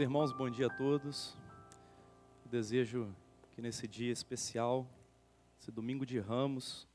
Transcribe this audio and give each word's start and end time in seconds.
Meus 0.00 0.08
irmãos, 0.08 0.32
bom 0.32 0.48
dia 0.48 0.68
a 0.68 0.70
todos. 0.70 1.36
Desejo 2.46 3.14
que 3.52 3.60
nesse 3.60 3.86
dia 3.86 4.10
especial, 4.10 4.88
esse 5.60 5.70
domingo 5.70 6.06
de 6.06 6.18
ramos, 6.18 6.88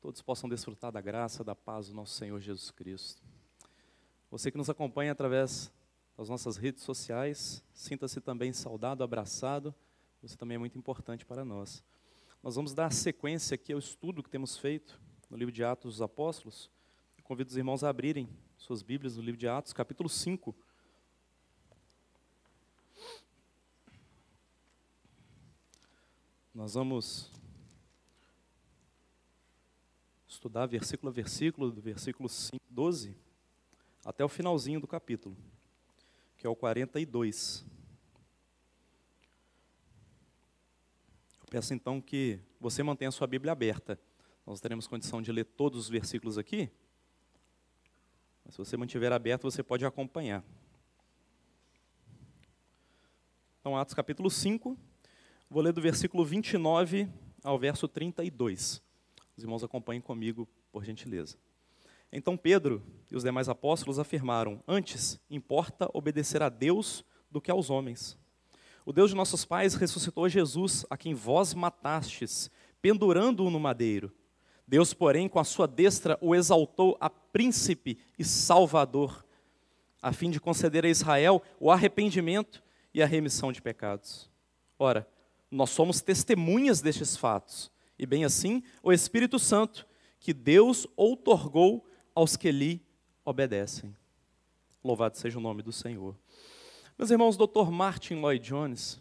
todos 0.00 0.20
possam 0.20 0.48
desfrutar 0.48 0.90
da 0.90 1.00
graça, 1.00 1.44
da 1.44 1.54
paz 1.54 1.86
do 1.86 1.94
nosso 1.94 2.14
Senhor 2.14 2.40
Jesus 2.40 2.72
Cristo. 2.72 3.22
Você 4.28 4.50
que 4.50 4.58
nos 4.58 4.68
acompanha 4.68 5.12
através 5.12 5.72
das 6.18 6.28
nossas 6.28 6.56
redes 6.56 6.82
sociais, 6.82 7.62
sinta-se 7.72 8.20
também 8.20 8.52
saudado, 8.52 9.04
abraçado. 9.04 9.72
Você 10.20 10.36
também 10.36 10.56
é 10.56 10.58
muito 10.58 10.76
importante 10.76 11.24
para 11.24 11.44
nós. 11.44 11.84
Nós 12.42 12.56
vamos 12.56 12.74
dar 12.74 12.92
sequência 12.92 13.54
aqui 13.54 13.72
ao 13.72 13.78
estudo 13.78 14.20
que 14.20 14.30
temos 14.30 14.56
feito 14.56 15.00
no 15.30 15.36
livro 15.36 15.52
de 15.52 15.62
Atos 15.62 15.92
dos 15.92 16.02
Apóstolos. 16.02 16.68
Convido 17.22 17.50
os 17.50 17.56
irmãos 17.56 17.84
a 17.84 17.88
abrirem 17.88 18.28
suas 18.56 18.82
Bíblias 18.82 19.16
no 19.16 19.22
livro 19.22 19.38
de 19.38 19.46
Atos, 19.46 19.72
capítulo 19.72 20.08
5. 20.08 20.56
Nós 26.54 26.74
vamos 26.74 27.32
estudar 30.28 30.66
versículo 30.66 31.10
a 31.10 31.12
versículo, 31.12 31.72
do 31.72 31.80
versículo 31.80 32.28
5, 32.28 32.64
12 32.70 33.16
até 34.04 34.24
o 34.24 34.28
finalzinho 34.28 34.78
do 34.78 34.86
capítulo, 34.86 35.36
que 36.38 36.46
é 36.46 36.50
o 36.50 36.54
42. 36.54 37.64
Eu 41.40 41.46
peço 41.50 41.74
então 41.74 42.00
que 42.00 42.38
você 42.60 42.84
mantenha 42.84 43.08
a 43.08 43.12
sua 43.12 43.26
Bíblia 43.26 43.50
aberta. 43.50 43.98
Nós 44.46 44.60
teremos 44.60 44.86
condição 44.86 45.20
de 45.20 45.32
ler 45.32 45.46
todos 45.46 45.80
os 45.80 45.88
versículos 45.88 46.38
aqui. 46.38 46.70
Mas 48.44 48.54
se 48.54 48.58
você 48.58 48.76
mantiver 48.76 49.12
aberto, 49.12 49.42
você 49.42 49.60
pode 49.60 49.84
acompanhar. 49.84 50.44
Então, 53.58 53.76
Atos 53.76 53.94
capítulo 53.94 54.30
5, 54.30 54.78
Vou 55.48 55.62
ler 55.62 55.72
do 55.72 55.80
versículo 55.80 56.24
29 56.24 57.08
ao 57.42 57.58
verso 57.58 57.86
32. 57.86 58.82
Os 59.36 59.42
irmãos 59.42 59.62
acompanhem 59.62 60.00
comigo, 60.00 60.48
por 60.72 60.84
gentileza. 60.84 61.36
Então 62.10 62.36
Pedro 62.36 62.82
e 63.10 63.16
os 63.16 63.22
demais 63.22 63.48
apóstolos 63.48 63.98
afirmaram: 63.98 64.62
Antes 64.66 65.20
importa 65.30 65.88
obedecer 65.92 66.42
a 66.42 66.48
Deus 66.48 67.04
do 67.30 67.40
que 67.40 67.50
aos 67.50 67.70
homens. 67.70 68.16
O 68.86 68.92
Deus 68.92 69.10
de 69.10 69.16
nossos 69.16 69.44
pais 69.44 69.74
ressuscitou 69.74 70.28
Jesus, 70.28 70.84
a 70.90 70.96
quem 70.96 71.14
vós 71.14 71.54
matastes, 71.54 72.50
pendurando-o 72.82 73.50
no 73.50 73.58
madeiro. 73.58 74.12
Deus, 74.66 74.92
porém, 74.92 75.28
com 75.28 75.38
a 75.38 75.44
sua 75.44 75.66
destra 75.66 76.18
o 76.20 76.34
exaltou 76.34 76.96
a 77.00 77.08
príncipe 77.08 77.98
e 78.18 78.24
salvador, 78.24 79.24
a 80.02 80.12
fim 80.12 80.30
de 80.30 80.40
conceder 80.40 80.84
a 80.84 80.88
Israel 80.88 81.42
o 81.58 81.70
arrependimento 81.70 82.62
e 82.92 83.02
a 83.02 83.06
remissão 83.06 83.52
de 83.52 83.62
pecados. 83.62 84.30
Ora, 84.78 85.08
nós 85.54 85.70
somos 85.70 86.00
testemunhas 86.00 86.80
destes 86.80 87.16
fatos. 87.16 87.70
E 87.96 88.04
bem 88.04 88.24
assim, 88.24 88.62
o 88.82 88.92
Espírito 88.92 89.38
Santo, 89.38 89.86
que 90.18 90.32
Deus 90.32 90.84
outorgou 90.96 91.88
aos 92.12 92.36
que 92.36 92.50
lhe 92.50 92.84
obedecem. 93.24 93.94
Louvado 94.82 95.16
seja 95.16 95.38
o 95.38 95.40
nome 95.40 95.62
do 95.62 95.72
Senhor. 95.72 96.16
Meus 96.98 97.10
irmãos, 97.10 97.36
Dr. 97.36 97.70
Martin 97.70 98.14
Lloyd 98.14 98.44
Jones 98.44 99.00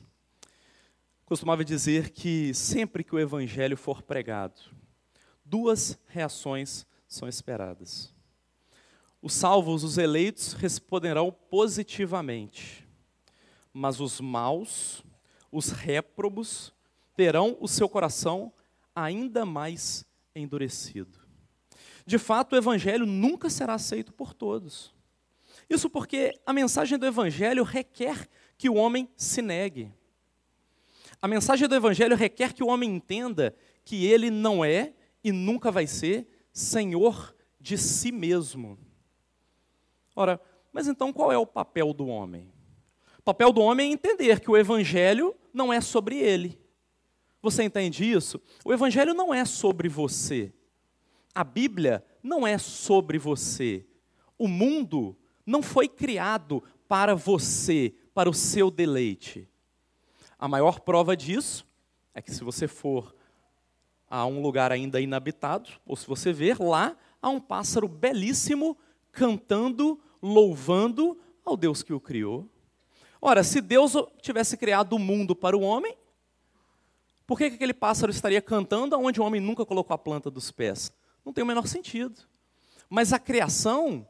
costumava 1.26 1.66
dizer 1.66 2.12
que 2.12 2.54
sempre 2.54 3.04
que 3.04 3.16
o 3.16 3.20
evangelho 3.20 3.76
for 3.76 4.04
pregado, 4.04 4.62
duas 5.44 5.98
reações 6.08 6.86
são 7.08 7.28
esperadas. 7.28 8.14
Os 9.22 9.34
salvos, 9.34 9.84
os 9.84 9.98
eleitos, 9.98 10.54
responderão 10.54 11.32
positivamente, 11.32 12.88
mas 13.74 14.00
os 14.00 14.22
maus 14.22 15.04
os 15.54 15.70
réprobos 15.70 16.74
terão 17.16 17.56
o 17.62 17.68
seu 17.68 17.88
coração 17.88 18.52
ainda 18.96 19.46
mais 19.46 20.04
endurecido. 20.36 21.20
De 22.06 22.18
fato, 22.18 22.54
o 22.54 22.58
evangelho 22.58 23.06
nunca 23.06 23.50
será 23.50 23.76
aceito 23.76 24.12
por 24.12 24.34
todos. 24.34 24.94
Isso 25.70 25.90
porque 25.90 26.34
a 26.46 26.52
mensagem 26.52 26.98
do 26.98 27.06
evangelho 27.06 27.64
requer 27.64 28.28
que 28.58 28.68
o 28.68 28.74
homem 28.74 29.08
se 29.16 29.42
negue. 29.42 29.94
A 31.22 31.28
mensagem 31.28 31.68
do 31.68 31.76
evangelho 31.76 32.18
requer 32.18 32.52
que 32.52 32.64
o 32.64 32.68
homem 32.68 32.90
entenda 32.90 33.56
que 33.86 34.06
ele 34.06 34.30
não 34.30 34.66
é 34.66 34.94
e 35.24 35.32
nunca 35.32 35.72
vai 35.72 35.88
ser 35.88 36.28
senhor 36.52 37.34
de 37.60 37.78
si 37.78 38.12
mesmo. 38.12 38.78
Ora, 40.16 40.42
mas 40.72 40.88
então 40.88 41.14
qual 41.14 41.32
é 41.32 41.38
o 41.38 41.46
papel 41.46 41.94
do 41.94 42.08
homem? 42.08 42.52
O 43.20 43.22
papel 43.24 43.54
do 43.54 43.62
homem 43.62 43.92
é 43.92 43.94
entender 43.94 44.42
que 44.42 44.52
o 44.52 44.58
evangelho 44.58 45.34
não 45.54 45.72
é 45.72 45.80
sobre 45.80 46.18
ele. 46.18 46.60
Você 47.42 47.64
entende 47.64 48.10
isso? 48.10 48.42
O 48.64 48.74
Evangelho 48.74 49.14
não 49.14 49.34
é 49.34 49.46
sobre 49.46 49.88
você. 49.88 50.54
A 51.36 51.44
Bíblia 51.44 52.04
não 52.22 52.48
é 52.48 52.58
sobre 52.58 53.18
você. 53.18 53.86
O 54.38 54.48
mundo 54.48 55.16
não 55.46 55.62
foi 55.62 55.88
criado 55.88 56.64
para 56.88 57.16
você, 57.16 57.94
para 58.14 58.30
o 58.30 58.34
seu 58.34 58.72
deleite. 58.72 59.48
A 60.40 60.48
maior 60.48 60.80
prova 60.80 61.16
disso 61.16 61.68
é 62.14 62.22
que 62.22 62.34
se 62.34 62.44
você 62.44 62.68
for 62.68 63.16
a 64.10 64.26
um 64.26 64.42
lugar 64.42 64.72
ainda 64.72 65.02
inabitado, 65.02 65.70
ou 65.86 65.96
se 65.96 66.08
você 66.08 66.32
ver 66.32 66.60
lá, 66.60 66.96
há 67.22 67.30
um 67.30 67.40
pássaro 67.40 67.88
belíssimo 67.88 68.78
cantando, 69.12 70.00
louvando 70.22 71.20
ao 71.44 71.58
Deus 71.58 71.82
que 71.82 71.94
o 71.94 72.00
criou. 72.00 72.48
Ora, 73.26 73.42
se 73.42 73.62
Deus 73.62 73.94
tivesse 74.22 74.58
criado 74.58 74.98
o 74.98 75.00
mundo 75.00 75.34
para 75.34 75.56
o 75.56 75.62
homem, 75.62 75.96
por 77.26 77.38
que 77.38 77.46
aquele 77.46 77.74
pássaro 77.74 78.12
estaria 78.12 78.42
cantando 78.42 79.00
onde 79.00 79.22
o 79.22 79.24
homem 79.24 79.40
nunca 79.40 79.66
colocou 79.66 79.96
a 79.96 79.98
planta 79.98 80.30
dos 80.30 80.52
pés? 80.52 80.92
Não 81.24 81.32
tem 81.32 81.42
o 81.42 81.48
menor 81.48 81.66
sentido. 81.66 82.20
Mas 82.90 83.14
a 83.14 83.20
criação 83.20 84.06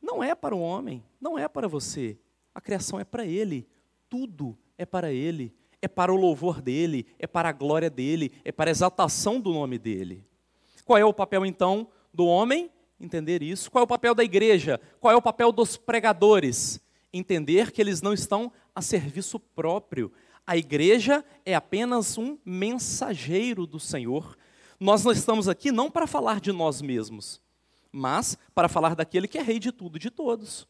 não 0.00 0.24
é 0.24 0.34
para 0.34 0.56
o 0.56 0.60
homem, 0.62 1.04
não 1.20 1.38
é 1.38 1.46
para 1.46 1.68
você. 1.68 2.18
A 2.54 2.60
criação 2.60 2.98
é 2.98 3.04
para 3.04 3.26
ele. 3.26 3.68
Tudo 4.08 4.56
é 4.78 4.86
para 4.86 5.12
ele. 5.12 5.54
É 5.82 5.86
para 5.86 6.10
o 6.10 6.16
louvor 6.16 6.62
dele, 6.62 7.06
é 7.18 7.26
para 7.26 7.50
a 7.50 7.52
glória 7.52 7.90
dele, 7.90 8.32
é 8.46 8.50
para 8.50 8.70
a 8.70 8.72
exaltação 8.72 9.38
do 9.38 9.52
nome 9.52 9.78
dele. 9.78 10.26
Qual 10.86 10.96
é 10.96 11.04
o 11.04 11.12
papel 11.12 11.44
então 11.44 11.86
do 12.14 12.24
homem? 12.24 12.70
Entender 12.98 13.42
isso. 13.42 13.70
Qual 13.70 13.82
é 13.82 13.84
o 13.84 13.86
papel 13.86 14.14
da 14.14 14.24
igreja? 14.24 14.80
Qual 14.98 15.12
é 15.12 15.16
o 15.16 15.20
papel 15.20 15.52
dos 15.52 15.76
pregadores? 15.76 16.82
Entender 17.14 17.70
que 17.70 17.80
eles 17.80 18.02
não 18.02 18.12
estão 18.12 18.52
a 18.74 18.82
serviço 18.82 19.38
próprio. 19.38 20.12
A 20.46 20.56
igreja 20.56 21.24
é 21.46 21.54
apenas 21.54 22.18
um 22.18 22.36
mensageiro 22.44 23.66
do 23.66 23.78
Senhor. 23.78 24.36
Nós 24.80 25.04
não 25.04 25.12
estamos 25.12 25.48
aqui 25.48 25.70
não 25.70 25.90
para 25.90 26.06
falar 26.06 26.40
de 26.40 26.50
nós 26.50 26.82
mesmos, 26.82 27.40
mas 27.92 28.36
para 28.54 28.68
falar 28.68 28.94
daquele 28.96 29.28
que 29.28 29.38
é 29.38 29.42
rei 29.42 29.58
de 29.58 29.70
tudo 29.70 29.96
e 29.96 30.00
de 30.00 30.10
todos. 30.10 30.66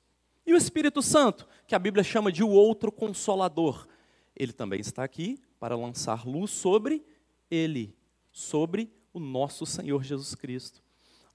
E 0.46 0.52
o 0.52 0.56
Espírito 0.56 1.00
Santo, 1.00 1.48
que 1.66 1.74
a 1.74 1.78
Bíblia 1.78 2.04
chama 2.04 2.30
de 2.30 2.44
o 2.44 2.50
outro 2.50 2.92
consolador, 2.92 3.88
ele 4.36 4.52
também 4.52 4.80
está 4.80 5.02
aqui 5.02 5.40
para 5.58 5.74
lançar 5.74 6.26
luz 6.26 6.50
sobre 6.50 7.02
ele, 7.50 7.96
sobre 8.30 8.92
o 9.12 9.18
nosso 9.18 9.64
Senhor 9.64 10.04
Jesus 10.04 10.34
Cristo. 10.34 10.82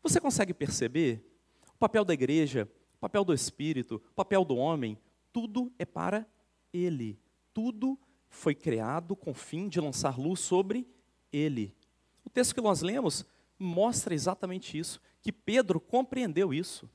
Você 0.03 0.19
consegue 0.19 0.53
perceber 0.53 1.25
o 1.73 1.77
papel 1.79 2.05
da 2.05 2.13
igreja 2.13 2.69
papel 2.99 3.23
do 3.23 3.33
espírito, 3.33 3.99
papel 4.15 4.43
do 4.43 4.55
homem, 4.55 4.97
tudo 5.31 5.71
é 5.79 5.85
para 5.85 6.25
ele. 6.73 7.19
Tudo 7.53 7.97
foi 8.29 8.53
criado 8.53 9.15
com 9.15 9.31
o 9.31 9.35
fim 9.35 9.67
de 9.67 9.79
lançar 9.79 10.17
luz 10.17 10.39
sobre 10.39 10.87
ele. 11.31 11.75
O 12.23 12.29
texto 12.29 12.53
que 12.53 12.61
nós 12.61 12.81
lemos 12.81 13.25
mostra 13.57 14.13
exatamente 14.13 14.77
isso, 14.77 15.01
que 15.21 15.31
Pedro 15.31 15.79
compreendeu 15.79 16.53
isso. 16.53 16.89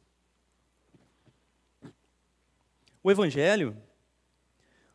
O 3.03 3.11
evangelho 3.11 3.77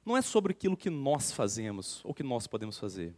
não 0.03 0.17
é 0.17 0.21
sobre 0.21 0.51
aquilo 0.51 0.75
que 0.75 0.89
nós 0.89 1.31
fazemos 1.31 2.03
ou 2.03 2.13
que 2.13 2.23
nós 2.23 2.47
podemos 2.47 2.79
fazer. 2.79 3.15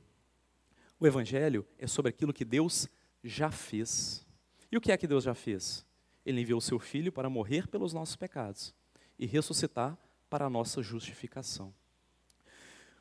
O 1.00 1.08
evangelho 1.08 1.66
é 1.78 1.88
sobre 1.88 2.10
aquilo 2.10 2.34
que 2.34 2.44
Deus 2.44 2.90
já 3.24 3.50
fez. 3.50 4.26
E 4.72 4.78
o 4.78 4.82
que 4.82 4.92
é 4.92 4.98
que 4.98 5.08
Deus 5.08 5.24
já 5.24 5.34
fez? 5.34 5.86
Ele 6.26 6.42
enviou 6.42 6.62
seu 6.62 6.80
filho 6.80 7.12
para 7.12 7.30
morrer 7.30 7.68
pelos 7.68 7.94
nossos 7.94 8.16
pecados 8.16 8.74
e 9.18 9.26
ressuscitar 9.26 9.98
para 10.30 10.46
a 10.46 10.50
nossa 10.50 10.82
justificação. 10.82 11.74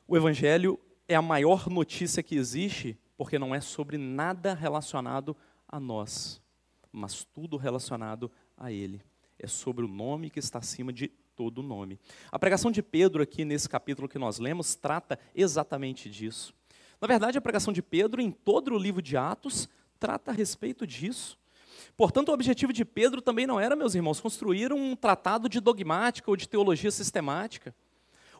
O 0.06 0.16
Evangelho 0.16 0.78
é 1.06 1.14
a 1.14 1.22
maior 1.22 1.68
notícia 1.68 2.22
que 2.22 2.36
existe, 2.36 2.98
porque 3.16 3.38
não 3.38 3.54
é 3.54 3.60
sobre 3.60 3.96
nada 3.96 4.54
relacionado 4.54 5.36
a 5.68 5.78
nós, 5.78 6.42
mas 6.90 7.24
tudo 7.24 7.56
relacionado 7.56 8.30
a 8.56 8.72
Ele. 8.72 9.02
É 9.38 9.46
sobre 9.46 9.84
o 9.84 9.88
nome 9.88 10.30
que 10.30 10.38
está 10.38 10.58
acima 10.58 10.92
de 10.92 11.08
todo 11.08 11.62
nome. 11.62 11.98
A 12.30 12.38
pregação 12.38 12.70
de 12.70 12.82
Pedro, 12.82 13.22
aqui 13.22 13.44
nesse 13.44 13.68
capítulo 13.68 14.08
que 14.08 14.18
nós 14.18 14.38
lemos, 14.38 14.74
trata 14.74 15.18
exatamente 15.34 16.10
disso. 16.10 16.52
Na 17.00 17.08
verdade, 17.08 17.38
a 17.38 17.40
pregação 17.40 17.72
de 17.72 17.80
Pedro, 17.80 18.20
em 18.20 18.30
todo 18.30 18.74
o 18.74 18.78
livro 18.78 19.00
de 19.00 19.16
Atos, 19.16 19.66
trata 19.98 20.30
a 20.30 20.34
respeito 20.34 20.86
disso. 20.86 21.38
Portanto, 21.96 22.28
o 22.28 22.32
objetivo 22.32 22.72
de 22.72 22.84
Pedro 22.84 23.20
também 23.20 23.46
não 23.46 23.60
era, 23.60 23.76
meus 23.76 23.94
irmãos, 23.94 24.20
construir 24.20 24.72
um 24.72 24.96
tratado 24.96 25.48
de 25.48 25.60
dogmática 25.60 26.30
ou 26.30 26.36
de 26.36 26.48
teologia 26.48 26.90
sistemática. 26.90 27.74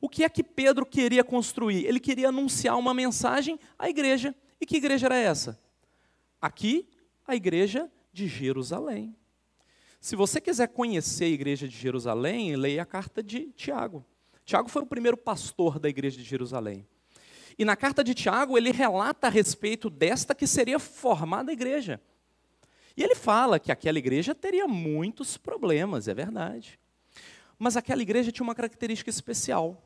O 0.00 0.08
que 0.08 0.24
é 0.24 0.28
que 0.28 0.42
Pedro 0.42 0.86
queria 0.86 1.22
construir? 1.22 1.84
Ele 1.84 2.00
queria 2.00 2.28
anunciar 2.28 2.78
uma 2.78 2.94
mensagem 2.94 3.58
à 3.78 3.88
igreja. 3.88 4.34
E 4.60 4.66
que 4.66 4.76
igreja 4.76 5.06
era 5.06 5.16
essa? 5.16 5.60
Aqui, 6.40 6.88
a 7.26 7.36
igreja 7.36 7.90
de 8.12 8.26
Jerusalém. 8.26 9.14
Se 10.00 10.16
você 10.16 10.40
quiser 10.40 10.68
conhecer 10.68 11.24
a 11.24 11.28
igreja 11.28 11.68
de 11.68 11.76
Jerusalém, 11.76 12.56
leia 12.56 12.82
a 12.82 12.86
carta 12.86 13.22
de 13.22 13.52
Tiago. 13.52 14.04
Tiago 14.44 14.70
foi 14.70 14.82
o 14.82 14.86
primeiro 14.86 15.16
pastor 15.16 15.78
da 15.78 15.88
igreja 15.88 16.16
de 16.16 16.24
Jerusalém. 16.24 16.86
E 17.58 17.64
na 17.64 17.76
carta 17.76 18.02
de 18.02 18.14
Tiago, 18.14 18.56
ele 18.56 18.72
relata 18.72 19.26
a 19.26 19.30
respeito 19.30 19.90
desta 19.90 20.34
que 20.34 20.46
seria 20.46 20.78
formada 20.78 21.50
a 21.50 21.52
igreja. 21.52 22.00
E 22.96 23.02
ele 23.02 23.14
fala 23.14 23.58
que 23.58 23.70
aquela 23.72 23.98
igreja 23.98 24.34
teria 24.34 24.66
muitos 24.66 25.36
problemas, 25.36 26.08
é 26.08 26.14
verdade. 26.14 26.78
Mas 27.58 27.76
aquela 27.76 28.02
igreja 28.02 28.32
tinha 28.32 28.44
uma 28.44 28.54
característica 28.54 29.10
especial. 29.10 29.82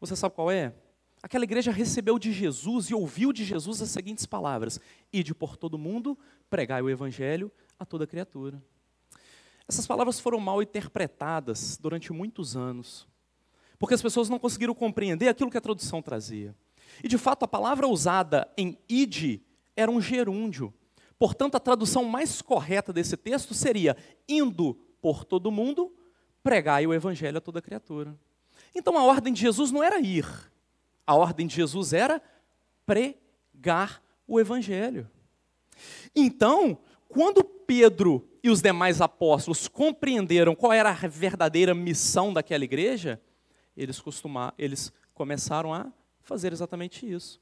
Você 0.00 0.16
sabe 0.16 0.34
qual 0.34 0.50
é? 0.50 0.74
Aquela 1.22 1.44
igreja 1.44 1.70
recebeu 1.70 2.18
de 2.18 2.32
Jesus 2.32 2.90
e 2.90 2.94
ouviu 2.94 3.32
de 3.32 3.44
Jesus 3.44 3.80
as 3.80 3.88
seguintes 3.88 4.26
palavras: 4.26 4.78
Ide 5.12 5.34
por 5.34 5.56
todo 5.56 5.78
mundo, 5.78 6.18
pregai 6.50 6.82
o 6.82 6.90
evangelho 6.90 7.50
a 7.78 7.86
toda 7.86 8.06
criatura. 8.06 8.62
Essas 9.66 9.86
palavras 9.86 10.20
foram 10.20 10.38
mal 10.38 10.62
interpretadas 10.62 11.78
durante 11.78 12.12
muitos 12.12 12.54
anos, 12.54 13.08
porque 13.78 13.94
as 13.94 14.02
pessoas 14.02 14.28
não 14.28 14.38
conseguiram 14.38 14.74
compreender 14.74 15.28
aquilo 15.28 15.50
que 15.50 15.56
a 15.56 15.62
tradução 15.62 16.02
trazia. 16.02 16.54
E 17.02 17.08
de 17.08 17.16
fato, 17.16 17.44
a 17.44 17.48
palavra 17.48 17.88
usada 17.88 18.46
em 18.56 18.78
ide 18.88 19.42
era 19.74 19.90
um 19.90 20.00
gerúndio. 20.00 20.72
Portanto, 21.18 21.54
a 21.54 21.60
tradução 21.60 22.04
mais 22.04 22.42
correta 22.42 22.92
desse 22.92 23.16
texto 23.16 23.54
seria: 23.54 23.96
indo 24.28 24.74
por 25.00 25.24
todo 25.24 25.50
mundo, 25.50 25.92
pregai 26.42 26.86
o 26.86 26.94
evangelho 26.94 27.38
a 27.38 27.40
toda 27.40 27.62
criatura. 27.62 28.16
Então 28.74 28.98
a 28.98 29.04
ordem 29.04 29.32
de 29.32 29.40
Jesus 29.40 29.70
não 29.70 29.82
era 29.82 30.00
ir, 30.00 30.26
a 31.06 31.14
ordem 31.14 31.46
de 31.46 31.54
Jesus 31.54 31.92
era 31.92 32.20
pregar 32.84 34.02
o 34.26 34.40
evangelho. 34.40 35.08
Então, 36.14 36.78
quando 37.08 37.44
Pedro 37.44 38.28
e 38.42 38.50
os 38.50 38.60
demais 38.60 39.00
apóstolos 39.00 39.68
compreenderam 39.68 40.54
qual 40.54 40.72
era 40.72 40.90
a 40.90 41.08
verdadeira 41.08 41.74
missão 41.74 42.32
daquela 42.32 42.64
igreja, 42.64 43.20
eles, 43.76 44.00
costumar, 44.00 44.54
eles 44.58 44.92
começaram 45.14 45.72
a 45.72 45.86
fazer 46.22 46.52
exatamente 46.52 47.10
isso. 47.10 47.40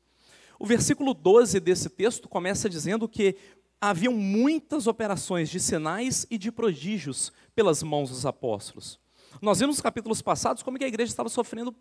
O 0.59 0.67
versículo 0.67 1.13
12 1.13 1.59
desse 1.59 1.89
texto 1.91 2.29
começa 2.29 2.71
dizendo 2.71 3.09
que 3.09 3.37
haviam 3.82 4.14
muitas 4.14 4.87
operações 4.87 5.50
de 5.50 5.58
sinais 5.58 6.25
e 6.31 6.38
de 6.38 6.52
prodígios 6.52 7.32
pelas 7.52 7.82
mãos 7.82 8.11
dos 8.11 8.25
apóstolos. 8.25 9.00
Nós 9.40 9.58
vimos 9.58 9.76
nos 9.76 9.82
capítulos 9.82 10.23
passados 10.23 10.62
como 10.62 10.79
que 10.79 10.84
a 10.84 10.88
igreja 10.88 11.11
estava 11.11 11.29
sofrendo 11.29 11.75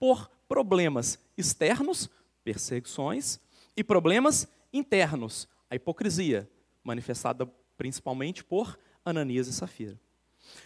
por 0.00 0.28
problemas 0.48 1.16
externos, 1.36 2.10
perseguições, 2.42 3.38
e 3.76 3.84
problemas 3.84 4.48
internos, 4.72 5.46
a 5.70 5.76
hipocrisia, 5.76 6.50
manifestada 6.82 7.46
principalmente 7.76 8.42
por 8.42 8.76
Ananias 9.04 9.46
e 9.46 9.52
Safira. 9.52 9.96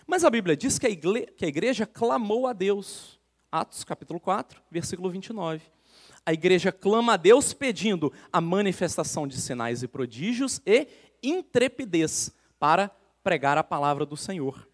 Mas 0.06 0.24
a 0.24 0.30
Bíblia 0.30 0.56
diz 0.56 0.78
que 0.78 0.86
a, 0.86 0.90
igreja, 0.90 1.26
que 1.36 1.44
a 1.44 1.48
igreja 1.48 1.86
clamou 1.86 2.46
a 2.46 2.54
Deus. 2.54 3.20
Atos 3.50 3.84
capítulo 3.84 4.19
4, 4.19 4.62
versículo 4.70 5.10
29. 5.10 5.62
A 6.24 6.32
igreja 6.32 6.70
clama 6.70 7.14
a 7.14 7.16
Deus 7.16 7.52
pedindo 7.52 8.12
a 8.32 8.40
manifestação 8.40 9.26
de 9.26 9.40
sinais 9.40 9.82
e 9.82 9.88
prodígios 9.88 10.60
e 10.64 10.86
intrepidez 11.22 12.32
para 12.58 12.90
pregar 13.24 13.58
a 13.58 13.64
palavra 13.64 14.06
do 14.06 14.16
Senhor. 14.16 14.69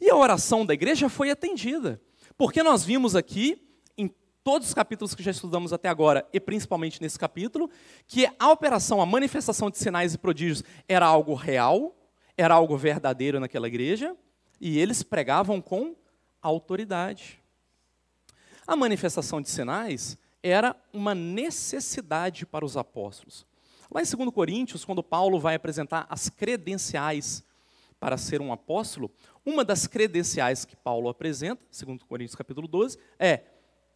E 0.00 0.10
a 0.10 0.16
oração 0.16 0.66
da 0.66 0.74
igreja 0.74 1.08
foi 1.08 1.30
atendida, 1.30 2.00
porque 2.36 2.62
nós 2.62 2.84
vimos 2.84 3.14
aqui, 3.14 3.64
em 3.96 4.12
todos 4.42 4.68
os 4.68 4.74
capítulos 4.74 5.14
que 5.14 5.22
já 5.22 5.30
estudamos 5.30 5.72
até 5.72 5.88
agora, 5.88 6.26
e 6.32 6.40
principalmente 6.40 7.00
nesse 7.00 7.18
capítulo, 7.18 7.70
que 8.06 8.28
a 8.38 8.50
operação, 8.50 9.00
a 9.00 9.06
manifestação 9.06 9.70
de 9.70 9.78
sinais 9.78 10.14
e 10.14 10.18
prodígios 10.18 10.64
era 10.88 11.06
algo 11.06 11.34
real, 11.34 11.96
era 12.36 12.54
algo 12.54 12.76
verdadeiro 12.76 13.38
naquela 13.38 13.68
igreja, 13.68 14.16
e 14.60 14.78
eles 14.78 15.02
pregavam 15.04 15.60
com 15.60 15.94
autoridade. 16.42 17.40
A 18.66 18.76
manifestação 18.76 19.40
de 19.40 19.48
sinais 19.48 20.18
era 20.42 20.76
uma 20.92 21.14
necessidade 21.14 22.46
para 22.46 22.64
os 22.64 22.76
apóstolos. 22.76 23.46
Lá 23.90 24.02
em 24.02 24.04
2 24.04 24.30
Coríntios, 24.30 24.84
quando 24.84 25.02
Paulo 25.02 25.40
vai 25.40 25.54
apresentar 25.54 26.06
as 26.10 26.28
credenciais 26.28 27.44
para 27.98 28.16
ser 28.16 28.40
um 28.40 28.52
apóstolo, 28.52 29.10
uma 29.44 29.64
das 29.64 29.86
credenciais 29.86 30.64
que 30.64 30.76
Paulo 30.76 31.08
apresenta, 31.08 31.62
2 31.84 32.02
Coríntios 32.02 32.36
capítulo 32.36 32.68
12, 32.68 32.98
é 33.18 33.42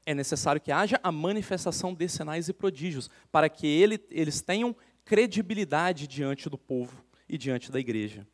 é 0.04 0.14
necessário 0.14 0.60
que 0.60 0.72
haja 0.72 0.98
a 1.02 1.12
manifestação 1.12 1.94
de 1.94 2.08
sinais 2.08 2.48
e 2.48 2.52
prodígios, 2.52 3.08
para 3.30 3.48
que 3.48 3.66
ele, 3.66 4.04
eles 4.10 4.40
tenham 4.40 4.74
credibilidade 5.04 6.06
diante 6.06 6.48
do 6.48 6.58
povo 6.58 7.04
e 7.28 7.38
diante 7.38 7.70
da 7.70 7.78
igreja. 7.78 8.26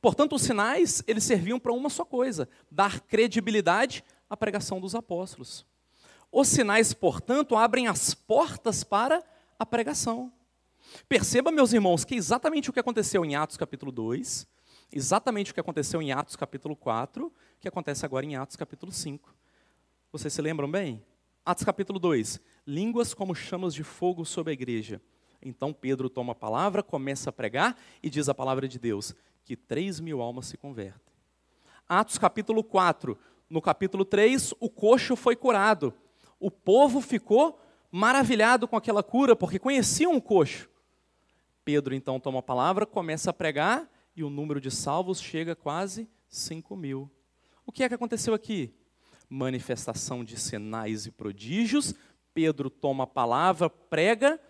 Portanto, 0.00 0.34
os 0.34 0.42
sinais, 0.42 1.02
eles 1.06 1.24
serviam 1.24 1.58
para 1.58 1.72
uma 1.72 1.90
só 1.90 2.04
coisa, 2.04 2.48
dar 2.70 3.00
credibilidade 3.00 4.04
à 4.28 4.36
pregação 4.36 4.80
dos 4.80 4.94
apóstolos. 4.94 5.66
Os 6.32 6.46
sinais, 6.46 6.92
portanto, 6.92 7.56
abrem 7.56 7.88
as 7.88 8.14
portas 8.14 8.84
para 8.84 9.22
a 9.58 9.66
pregação. 9.66 10.32
Perceba, 11.08 11.50
meus 11.50 11.72
irmãos, 11.72 12.04
que 12.04 12.14
exatamente 12.14 12.70
o 12.70 12.72
que 12.72 12.78
aconteceu 12.78 13.24
em 13.24 13.34
Atos 13.34 13.56
capítulo 13.56 13.90
2, 13.90 14.46
exatamente 14.92 15.50
o 15.50 15.54
que 15.54 15.60
aconteceu 15.60 16.00
em 16.00 16.12
Atos 16.12 16.36
capítulo 16.36 16.76
4, 16.76 17.32
que 17.58 17.66
acontece 17.66 18.04
agora 18.06 18.24
em 18.24 18.36
Atos 18.36 18.56
capítulo 18.56 18.92
5. 18.92 19.34
Vocês 20.12 20.32
se 20.32 20.40
lembram 20.40 20.70
bem? 20.70 21.04
Atos 21.44 21.64
capítulo 21.64 21.98
2, 21.98 22.40
línguas 22.64 23.12
como 23.12 23.34
chamas 23.34 23.74
de 23.74 23.82
fogo 23.82 24.24
sobre 24.24 24.50
a 24.50 24.54
igreja. 24.54 25.02
Então 25.42 25.72
Pedro 25.72 26.08
toma 26.08 26.32
a 26.32 26.36
palavra, 26.36 26.82
começa 26.82 27.30
a 27.30 27.32
pregar 27.32 27.76
e 28.00 28.08
diz 28.08 28.28
a 28.28 28.34
palavra 28.34 28.68
de 28.68 28.78
Deus, 28.78 29.14
que 29.44 29.56
3 29.56 29.98
mil 29.98 30.20
almas 30.20 30.46
se 30.46 30.56
convertem. 30.56 31.14
Atos 31.88 32.18
capítulo 32.18 32.62
4, 32.62 33.18
no 33.48 33.60
capítulo 33.60 34.04
3, 34.04 34.54
o 34.60 34.70
coxo 34.70 35.16
foi 35.16 35.34
curado 35.34 35.92
o 36.40 36.50
povo 36.50 37.02
ficou 37.02 37.60
maravilhado 37.92 38.66
com 38.66 38.76
aquela 38.76 39.02
cura, 39.02 39.36
porque 39.36 39.58
conheciam 39.58 40.16
o 40.16 40.22
coxo. 40.22 40.68
Pedro 41.64 41.94
então 41.94 42.18
toma 42.18 42.38
a 42.38 42.42
palavra, 42.42 42.86
começa 42.86 43.30
a 43.30 43.32
pregar, 43.34 43.88
e 44.16 44.24
o 44.24 44.30
número 44.30 44.60
de 44.60 44.70
salvos 44.70 45.20
chega 45.20 45.52
a 45.52 45.56
quase 45.56 46.08
5 46.28 46.74
mil. 46.74 47.10
O 47.66 47.70
que 47.70 47.84
é 47.84 47.88
que 47.88 47.94
aconteceu 47.94 48.32
aqui? 48.32 48.74
Manifestação 49.28 50.24
de 50.24 50.36
sinais 50.36 51.06
e 51.06 51.10
prodígios. 51.10 51.94
Pedro 52.32 52.70
toma 52.70 53.04
a 53.04 53.06
palavra, 53.06 53.68
prega, 53.68 54.40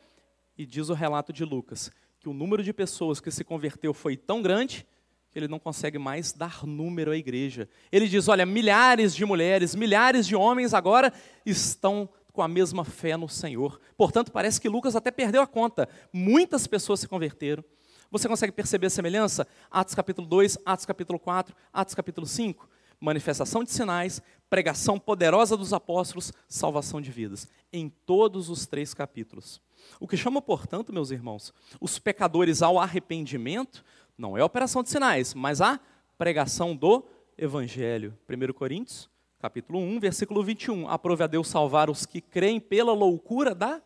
e 0.57 0.65
diz 0.65 0.89
o 0.89 0.95
relato 0.95 1.33
de 1.33 1.45
Lucas, 1.45 1.91
que 2.19 2.29
o 2.29 2.33
número 2.33 2.63
de 2.63 2.73
pessoas 2.73 3.21
que 3.21 3.31
se 3.31 3.43
converteu 3.43 3.93
foi 3.93 4.17
tão 4.17 4.41
grande 4.41 4.87
que 5.31 5.39
ele 5.39 5.49
não 5.49 5.59
consegue 5.59 5.99
mais 5.99 6.33
dar 6.33 6.67
número 6.67 7.13
à 7.13 7.17
igreja. 7.17 7.69
Ele 7.91 8.09
diz: 8.09 8.29
olha, 8.29 8.45
milhares 8.45 9.15
de 9.15 9.25
mulheres, 9.25 9.75
milhares 9.75 10.27
de 10.27 10.35
homens 10.35 10.75
agora 10.75 11.13
estão 11.45 12.09
com 12.33 12.43
a 12.43 12.49
mesma 12.49 12.85
fé 12.85 13.17
no 13.17 13.29
Senhor. 13.29 13.81
Portanto, 13.97 14.33
parece 14.33 14.61
que 14.61 14.69
Lucas 14.69 14.97
até 14.97 15.11
perdeu 15.11 15.43
a 15.43 15.47
conta. 15.47 15.89
Muitas 16.13 16.67
pessoas 16.67 17.01
se 17.01 17.09
converteram. 17.09 17.65
Você 18.11 18.29
consegue 18.29 18.53
perceber 18.53 18.89
a 18.89 18.91
semelhança? 18.91 19.47
Atos 19.71 19.95
capítulo 19.95 20.27
2, 20.27 20.59
Atos 20.65 20.85
capítulo 20.85 21.19
4, 21.19 21.55
Atos 21.73 21.95
capítulo 21.95 22.27
5. 22.27 22.69
Manifestação 23.01 23.65
de 23.65 23.71
sinais, 23.71 24.21
pregação 24.49 24.99
poderosa 24.99 25.57
dos 25.57 25.73
apóstolos, 25.73 26.33
salvação 26.49 27.01
de 27.01 27.11
vidas. 27.11 27.49
Em 27.73 27.89
todos 27.89 28.51
os 28.51 28.67
três 28.67 28.93
capítulos. 28.93 29.61
O 29.99 30.07
que 30.07 30.17
chama, 30.17 30.43
portanto, 30.43 30.93
meus 30.93 31.11
irmãos, 31.11 31.55
os 31.81 31.99
pecadores 31.99 32.63
ao 32.63 32.79
arrependimento 32.79 33.85
não 34.21 34.37
é 34.37 34.43
a 34.43 34.45
operação 34.45 34.83
de 34.83 34.91
sinais, 34.91 35.33
mas 35.33 35.63
a 35.63 35.81
pregação 36.19 36.77
do 36.77 37.03
Evangelho. 37.39 38.17
1 38.29 38.53
Coríntios, 38.53 39.09
capítulo 39.39 39.79
1, 39.79 39.99
versículo 39.99 40.45
21. 40.45 40.87
Aprove 40.91 41.25
a 41.25 41.27
Deus 41.27 41.49
salvar 41.49 41.89
os 41.89 42.05
que 42.05 42.21
creem 42.21 42.61
pela 42.61 42.93
loucura 42.93 43.55
da 43.55 43.81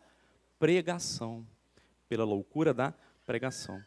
pregação. 0.59 1.47
Pela 2.09 2.25
loucura 2.25 2.75
da 2.75 2.93
pregação. 3.25 3.81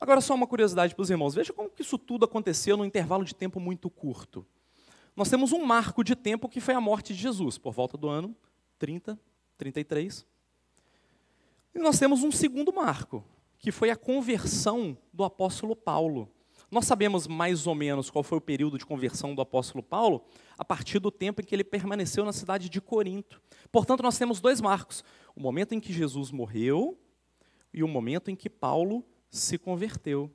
Agora, 0.00 0.20
só 0.20 0.34
uma 0.34 0.46
curiosidade 0.46 0.92
para 0.92 1.02
os 1.02 1.10
irmãos. 1.10 1.34
Veja 1.34 1.52
como 1.52 1.70
que 1.70 1.82
isso 1.82 1.96
tudo 1.96 2.24
aconteceu 2.24 2.76
num 2.76 2.84
intervalo 2.84 3.24
de 3.24 3.34
tempo 3.34 3.60
muito 3.60 3.88
curto. 3.88 4.44
Nós 5.14 5.30
temos 5.30 5.52
um 5.52 5.64
marco 5.64 6.02
de 6.02 6.16
tempo 6.16 6.48
que 6.48 6.60
foi 6.60 6.74
a 6.74 6.80
morte 6.80 7.14
de 7.14 7.20
Jesus, 7.20 7.58
por 7.58 7.72
volta 7.72 7.96
do 7.96 8.08
ano 8.08 8.34
30, 8.76 9.16
33. 9.56 10.26
E 11.72 11.78
nós 11.78 11.96
temos 11.96 12.24
um 12.24 12.32
segundo 12.32 12.72
marco, 12.72 13.24
que 13.60 13.70
foi 13.70 13.90
a 13.90 13.96
conversão 13.96 14.96
do 15.12 15.22
apóstolo 15.22 15.76
Paulo. 15.76 16.28
Nós 16.70 16.86
sabemos 16.86 17.26
mais 17.26 17.66
ou 17.66 17.74
menos 17.74 18.10
qual 18.10 18.22
foi 18.22 18.38
o 18.38 18.40
período 18.40 18.78
de 18.78 18.86
conversão 18.86 19.34
do 19.34 19.42
apóstolo 19.42 19.82
Paulo 19.82 20.24
a 20.56 20.64
partir 20.64 20.98
do 20.98 21.10
tempo 21.10 21.40
em 21.40 21.44
que 21.44 21.54
ele 21.54 21.64
permaneceu 21.64 22.24
na 22.24 22.32
cidade 22.32 22.68
de 22.68 22.80
Corinto. 22.80 23.40
Portanto, 23.70 24.02
nós 24.02 24.16
temos 24.16 24.40
dois 24.40 24.60
marcos: 24.60 25.04
o 25.36 25.40
momento 25.40 25.74
em 25.74 25.80
que 25.80 25.92
Jesus 25.92 26.30
morreu 26.30 26.98
e 27.72 27.82
o 27.82 27.88
momento 27.88 28.30
em 28.30 28.36
que 28.36 28.48
Paulo 28.48 29.04
se 29.28 29.58
converteu. 29.58 30.30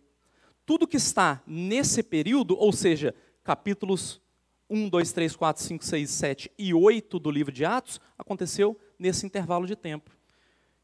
Tudo 0.65 0.87
que 0.87 0.97
está 0.97 1.41
nesse 1.47 2.03
período, 2.03 2.55
ou 2.57 2.71
seja, 2.71 3.13
capítulos 3.43 4.21
1, 4.69 4.89
2, 4.89 5.11
3, 5.11 5.35
4, 5.35 5.63
5, 5.63 5.85
6, 5.85 6.09
7 6.09 6.51
e 6.57 6.73
8 6.73 7.19
do 7.19 7.31
livro 7.31 7.51
de 7.51 7.63
Atos 7.63 7.99
aconteceu 8.17 8.77
nesse 8.97 9.25
intervalo 9.25 9.67
de 9.67 9.75
tempo. 9.75 10.11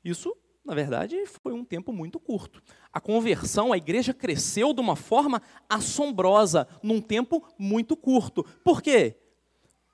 Isso, 0.04 0.36
na 0.64 0.76
verdade, 0.76 1.18
foi 1.44 1.54
um 1.54 1.66
tempo 1.66 1.92
muito 1.92 2.20
curto. 2.20 2.62
A 2.94 3.02
conversão, 3.02 3.74
a 3.74 3.78
igreja 3.78 4.14
cresceu 4.14 4.74
de 4.74 4.80
uma 4.80 4.96
forma 4.96 5.42
assombrosa, 5.68 6.68
num 6.84 7.02
tempo 7.02 7.44
muito 7.58 7.96
curto. 7.98 8.44
Por 8.64 8.82
quê? 8.82 9.18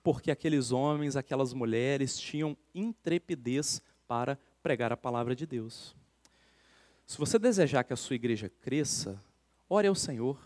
Porque 0.03 0.29
aqueles 0.29 0.71
homens, 0.71 1.15
aquelas 1.15 1.53
mulheres 1.53 2.17
tinham 2.17 2.55
intrepidez 2.75 3.81
para 4.07 4.38
pregar 4.62 4.91
a 4.91 4.97
palavra 4.97 5.36
de 5.36 5.45
Deus. 5.45 5.95
Se 7.05 7.17
você 7.17 7.39
desejar 7.39 7.83
que 7.83 7.93
a 7.93 7.97
sua 7.97 8.17
igreja 8.17 8.50
cresça, 8.62 9.21
ore 9.69 9.88
ao 9.88 9.95
Senhor 9.95 10.38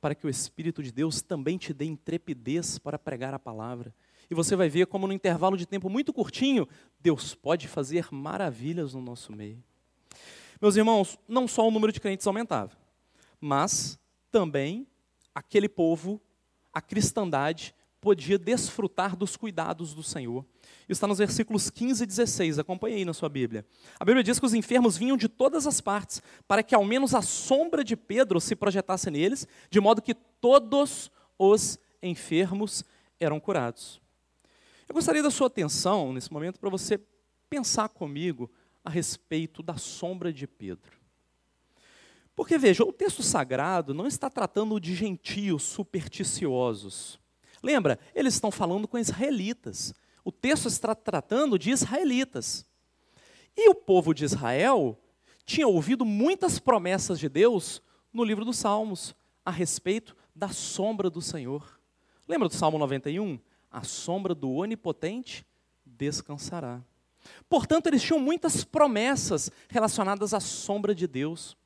para 0.00 0.14
que 0.14 0.26
o 0.26 0.30
Espírito 0.30 0.82
de 0.82 0.90
Deus 0.90 1.22
também 1.22 1.58
te 1.58 1.72
dê 1.72 1.84
intrepidez 1.84 2.78
para 2.78 2.98
pregar 2.98 3.34
a 3.34 3.38
palavra. 3.38 3.94
E 4.32 4.34
você 4.34 4.56
vai 4.56 4.66
ver 4.66 4.86
como, 4.86 5.06
no 5.06 5.12
intervalo 5.12 5.58
de 5.58 5.66
tempo 5.66 5.90
muito 5.90 6.10
curtinho, 6.10 6.66
Deus 6.98 7.34
pode 7.34 7.68
fazer 7.68 8.06
maravilhas 8.10 8.94
no 8.94 9.02
nosso 9.02 9.30
meio. 9.30 9.62
Meus 10.58 10.74
irmãos, 10.74 11.18
não 11.28 11.46
só 11.46 11.68
o 11.68 11.70
número 11.70 11.92
de 11.92 12.00
crentes 12.00 12.26
aumentava, 12.26 12.74
mas 13.38 13.98
também 14.30 14.86
aquele 15.34 15.68
povo, 15.68 16.18
a 16.72 16.80
cristandade, 16.80 17.74
podia 18.00 18.38
desfrutar 18.38 19.14
dos 19.14 19.36
cuidados 19.36 19.92
do 19.92 20.02
Senhor. 20.02 20.46
Isso 20.84 20.92
está 20.92 21.06
nos 21.06 21.18
versículos 21.18 21.68
15 21.68 22.02
e 22.02 22.06
16, 22.06 22.58
acompanhe 22.58 22.96
aí 22.96 23.04
na 23.04 23.12
sua 23.12 23.28
Bíblia. 23.28 23.66
A 24.00 24.04
Bíblia 24.06 24.24
diz 24.24 24.40
que 24.40 24.46
os 24.46 24.54
enfermos 24.54 24.96
vinham 24.96 25.18
de 25.18 25.28
todas 25.28 25.66
as 25.66 25.78
partes, 25.82 26.22
para 26.48 26.62
que 26.62 26.74
ao 26.74 26.86
menos 26.86 27.14
a 27.14 27.20
sombra 27.20 27.84
de 27.84 27.96
Pedro 27.96 28.40
se 28.40 28.56
projetasse 28.56 29.10
neles, 29.10 29.46
de 29.68 29.78
modo 29.78 30.00
que 30.00 30.14
todos 30.14 31.10
os 31.38 31.78
enfermos 32.02 32.82
eram 33.20 33.38
curados. 33.38 34.00
Eu 34.92 34.94
gostaria 34.94 35.22
da 35.22 35.30
sua 35.30 35.46
atenção 35.46 36.12
nesse 36.12 36.30
momento 36.30 36.60
para 36.60 36.68
você 36.68 37.00
pensar 37.48 37.88
comigo 37.88 38.50
a 38.84 38.90
respeito 38.90 39.62
da 39.62 39.78
sombra 39.78 40.30
de 40.30 40.46
Pedro. 40.46 40.98
Porque 42.36 42.58
veja, 42.58 42.84
o 42.84 42.92
texto 42.92 43.22
sagrado 43.22 43.94
não 43.94 44.06
está 44.06 44.28
tratando 44.28 44.78
de 44.78 44.94
gentios 44.94 45.62
supersticiosos. 45.62 47.18
Lembra, 47.62 47.98
eles 48.14 48.34
estão 48.34 48.50
falando 48.50 48.86
com 48.86 48.98
israelitas. 48.98 49.94
O 50.22 50.30
texto 50.30 50.68
está 50.68 50.94
tratando 50.94 51.58
de 51.58 51.70
israelitas. 51.70 52.66
E 53.56 53.70
o 53.70 53.74
povo 53.74 54.12
de 54.12 54.26
Israel 54.26 55.00
tinha 55.46 55.66
ouvido 55.66 56.04
muitas 56.04 56.58
promessas 56.58 57.18
de 57.18 57.30
Deus 57.30 57.80
no 58.12 58.24
livro 58.24 58.44
dos 58.44 58.58
Salmos 58.58 59.16
a 59.42 59.50
respeito 59.50 60.14
da 60.36 60.50
sombra 60.50 61.08
do 61.08 61.22
Senhor. 61.22 61.80
Lembra 62.28 62.46
do 62.46 62.54
Salmo 62.54 62.76
91? 62.76 63.40
A 63.72 63.82
sombra 63.82 64.34
do 64.34 64.50
Onipotente 64.50 65.46
descansará. 65.84 66.80
Portanto, 67.48 67.86
eles 67.86 68.02
tinham 68.02 68.20
muitas 68.20 68.64
promessas 68.64 69.50
relacionadas 69.68 70.34
à 70.34 70.40
sombra 70.40 70.94
de 70.94 71.06
Deus. 71.06 71.56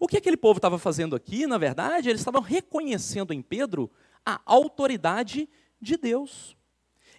O 0.00 0.08
que 0.08 0.16
aquele 0.16 0.36
povo 0.36 0.58
estava 0.58 0.78
fazendo 0.78 1.14
aqui, 1.14 1.46
na 1.46 1.56
verdade, 1.56 2.08
eles 2.08 2.20
estavam 2.20 2.42
reconhecendo 2.42 3.32
em 3.32 3.40
Pedro 3.40 3.90
a 4.26 4.40
autoridade 4.44 5.48
de 5.80 5.96
Deus 5.96 6.56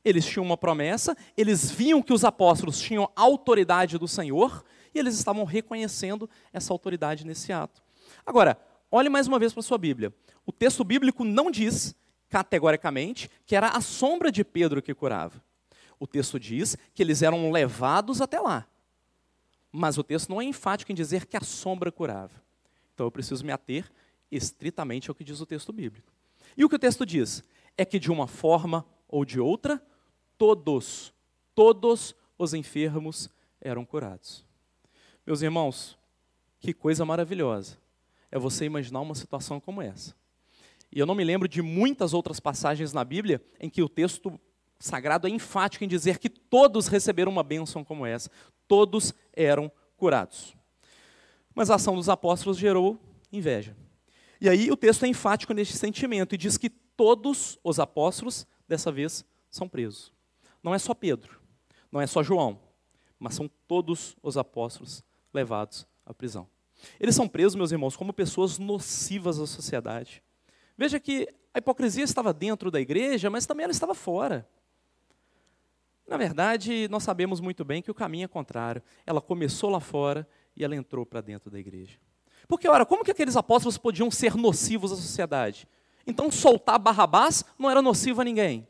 eles 0.05 0.23
tinham 0.23 0.45
uma 0.45 0.55
promessa, 0.55 1.17
eles 1.35 1.71
viam 1.71 2.01
que 2.01 2.13
os 2.13 2.23
apóstolos 2.23 2.79
tinham 2.79 3.11
autoridade 3.15 3.97
do 3.97 4.07
Senhor 4.07 4.63
e 4.93 4.99
eles 4.99 5.15
estavam 5.15 5.43
reconhecendo 5.43 6.29
essa 6.53 6.71
autoridade 6.71 7.25
nesse 7.25 7.51
ato. 7.51 7.81
Agora, 8.23 8.55
olhe 8.91 9.09
mais 9.09 9.27
uma 9.27 9.39
vez 9.39 9.51
para 9.51 9.61
a 9.61 9.63
sua 9.63 9.79
Bíblia. 9.79 10.13
O 10.45 10.51
texto 10.51 10.83
bíblico 10.83 11.23
não 11.23 11.49
diz 11.49 11.95
categoricamente 12.35 13.29
que 13.45 13.55
era 13.55 13.69
a 13.69 13.79
sombra 13.79 14.29
de 14.29 14.43
Pedro 14.43 14.81
que 14.81 14.93
curava. 14.93 15.41
O 15.97 16.05
texto 16.05 16.37
diz 16.37 16.75
que 16.93 17.01
eles 17.01 17.21
eram 17.21 17.49
levados 17.49 18.19
até 18.19 18.41
lá. 18.41 18.67
Mas 19.71 19.97
o 19.97 20.03
texto 20.03 20.27
não 20.27 20.41
é 20.41 20.43
enfático 20.43 20.91
em 20.91 20.95
dizer 20.95 21.27
que 21.27 21.37
a 21.37 21.41
sombra 21.41 21.93
curava. 21.93 22.43
Então 22.93 23.05
eu 23.05 23.11
preciso 23.11 23.45
me 23.45 23.53
ater 23.53 23.89
estritamente 24.29 25.09
ao 25.09 25.15
que 25.15 25.23
diz 25.23 25.39
o 25.39 25.45
texto 25.45 25.71
bíblico. 25.71 26.11
E 26.57 26.65
o 26.65 26.67
que 26.67 26.75
o 26.75 26.79
texto 26.79 27.05
diz? 27.05 27.41
É 27.77 27.85
que 27.85 27.97
de 27.97 28.11
uma 28.11 28.27
forma 28.27 28.85
ou 29.07 29.23
de 29.23 29.39
outra, 29.39 29.81
todos, 30.37 31.13
todos 31.53 32.13
os 32.37 32.53
enfermos 32.53 33.29
eram 33.61 33.85
curados. 33.85 34.43
Meus 35.25 35.41
irmãos, 35.41 35.97
que 36.59 36.73
coisa 36.73 37.05
maravilhosa 37.05 37.77
é 38.29 38.37
você 38.37 38.65
imaginar 38.65 38.99
uma 38.99 39.15
situação 39.15 39.57
como 39.57 39.81
essa. 39.81 40.13
E 40.95 40.99
eu 40.99 41.05
não 41.05 41.13
me 41.13 41.23
lembro 41.23 41.47
de 41.47 41.61
muitas 41.61 42.13
outras 42.13 42.39
passagens 42.39 42.93
na 42.93 43.03
Bíblia 43.03 43.39
em 43.59 43.69
que 43.69 43.83
o 43.83 43.89
texto 43.89 44.39
sagrado 44.79 45.27
é 45.27 45.29
enfático 45.29 45.83
em 45.83 45.87
dizer 45.87 46.17
que 46.17 46.29
todos 46.29 46.87
receberam 46.87 47.31
uma 47.31 47.43
bênção 47.43 47.83
como 47.83 48.05
essa, 48.05 48.31
todos 48.67 49.13
eram 49.33 49.71
curados. 49.95 50.55
Mas 51.53 51.69
a 51.69 51.75
ação 51.75 51.95
dos 51.95 52.09
apóstolos 52.09 52.57
gerou 52.57 52.99
inveja. 53.31 53.75
E 54.41 54.49
aí 54.49 54.71
o 54.71 54.77
texto 54.77 55.03
é 55.03 55.07
enfático 55.07 55.53
neste 55.53 55.77
sentimento 55.77 56.33
e 56.33 56.37
diz 56.37 56.57
que 56.57 56.69
todos 56.69 57.59
os 57.63 57.79
apóstolos, 57.79 58.47
dessa 58.67 58.91
vez, 58.91 59.23
são 59.51 59.67
presos 59.67 60.15
não 60.65 60.73
é 60.73 60.79
só 60.79 60.95
Pedro, 60.95 61.39
não 61.91 62.01
é 62.01 62.07
só 62.07 62.23
João, 62.23 62.59
mas 63.19 63.35
são 63.35 63.47
todos 63.67 64.17
os 64.23 64.35
apóstolos 64.35 65.03
levados 65.31 65.87
à 66.03 66.11
prisão. 66.11 66.47
Eles 66.99 67.13
são 67.13 67.27
presos, 67.27 67.53
meus 67.53 67.71
irmãos, 67.71 67.95
como 67.95 68.11
pessoas 68.11 68.57
nocivas 68.57 69.39
à 69.39 69.45
sociedade. 69.45 70.23
Veja 70.77 70.99
que 70.99 71.27
a 71.53 71.59
hipocrisia 71.59 72.03
estava 72.03 72.33
dentro 72.33 72.69
da 72.69 72.81
igreja, 72.81 73.29
mas 73.29 73.45
também 73.45 73.63
ela 73.63 73.71
estava 73.71 73.93
fora. 73.93 74.47
Na 76.07 76.17
verdade, 76.17 76.87
nós 76.89 77.03
sabemos 77.03 77.39
muito 77.39 77.65
bem 77.65 77.81
que 77.81 77.89
o 77.89 77.95
caminho 77.95 78.25
é 78.25 78.27
contrário. 78.27 78.83
Ela 79.05 79.21
começou 79.21 79.69
lá 79.69 79.79
fora 79.79 80.27
e 80.55 80.63
ela 80.63 80.75
entrou 80.75 81.05
para 81.05 81.21
dentro 81.21 81.49
da 81.49 81.57
igreja. 81.57 81.97
Porque, 82.47 82.67
ora, 82.67 82.85
como 82.85 83.03
que 83.03 83.11
aqueles 83.11 83.35
apóstolos 83.35 83.77
podiam 83.77 84.11
ser 84.11 84.35
nocivos 84.35 84.91
à 84.91 84.95
sociedade? 84.95 85.67
Então, 86.05 86.29
soltar 86.29 86.77
Barrabás 86.77 87.43
não 87.57 87.69
era 87.71 87.81
nocivo 87.81 88.21
a 88.21 88.23
ninguém. 88.23 88.67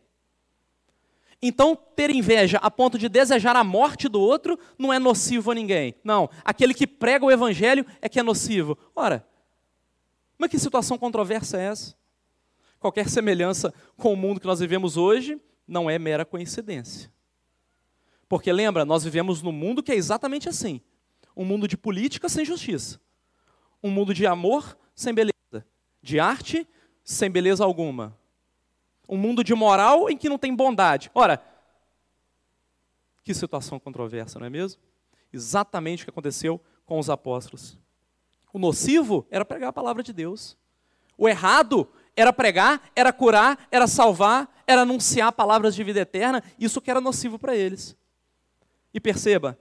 Então, 1.42 1.76
ter 1.76 2.10
inveja 2.10 2.58
a 2.60 2.72
ponto 2.72 2.98
de 2.98 3.10
desejar 3.10 3.56
a 3.56 3.64
morte 3.64 4.08
do 4.08 4.22
outro 4.22 4.58
não 4.80 4.94
é 4.94 4.98
nocivo 4.98 5.52
a 5.52 5.56
ninguém. 5.56 5.94
Não, 6.04 6.30
aquele 6.44 6.74
que 6.74 6.88
prega 6.88 7.26
o 7.26 7.32
evangelho 7.32 7.86
é 8.02 8.08
que 8.08 8.20
é 8.20 8.24
nocivo. 8.24 8.78
Ora, 8.96 9.28
mas 10.38 10.50
que 10.50 10.60
situação 10.60 10.98
controversa 10.98 11.58
é 11.58 11.66
essa? 11.66 11.96
Qualquer 12.80 13.10
semelhança 13.10 13.74
com 13.98 14.14
o 14.14 14.18
mundo 14.18 14.40
que 14.40 14.48
nós 14.48 14.60
vivemos 14.60 14.98
hoje 14.98 15.42
não 15.68 15.90
é 15.90 15.98
mera 15.98 16.26
coincidência. 16.26 17.12
Porque 18.28 18.52
lembra, 18.52 18.86
nós 18.86 19.04
vivemos 19.04 19.42
num 19.42 19.52
mundo 19.52 19.82
que 19.82 19.92
é 19.92 19.96
exatamente 19.96 20.50
assim: 20.50 20.82
um 21.36 21.46
mundo 21.46 21.68
de 21.68 21.78
política 21.78 22.28
sem 22.30 22.44
justiça, 22.44 23.00
um 23.82 23.90
mundo 23.90 24.14
de 24.14 24.26
amor 24.26 24.78
sem 24.94 25.14
beleza, 25.14 25.66
de 26.02 26.20
arte 26.20 26.68
sem 27.04 27.30
beleza 27.30 27.64
alguma, 27.64 28.18
um 29.08 29.18
mundo 29.18 29.44
de 29.44 29.54
moral 29.54 30.10
em 30.10 30.18
que 30.18 30.30
não 30.30 30.38
tem 30.38 30.56
bondade. 30.56 31.12
Ora, 31.14 31.42
que 33.24 33.34
situação 33.34 33.80
controversa, 33.80 34.40
não 34.40 34.46
é 34.46 34.50
mesmo? 34.50 34.82
Exatamente 35.34 36.04
o 36.04 36.06
que 36.06 36.10
aconteceu 36.12 36.62
com 36.86 37.00
os 37.00 37.10
apóstolos. 37.10 37.78
O 38.56 38.58
nocivo 38.58 39.28
era 39.30 39.44
pregar 39.44 39.68
a 39.68 39.74
palavra 39.74 40.02
de 40.02 40.14
Deus. 40.14 40.58
O 41.18 41.28
errado 41.28 41.92
era 42.16 42.32
pregar, 42.32 42.90
era 42.96 43.12
curar, 43.12 43.68
era 43.70 43.86
salvar, 43.86 44.50
era 44.66 44.84
anunciar 44.84 45.34
palavras 45.34 45.76
de 45.76 45.84
vida 45.84 46.00
eterna, 46.00 46.42
isso 46.58 46.80
que 46.80 46.90
era 46.90 47.02
nocivo 47.02 47.38
para 47.38 47.54
eles. 47.54 47.98
E 48.94 49.00
perceba 49.02 49.60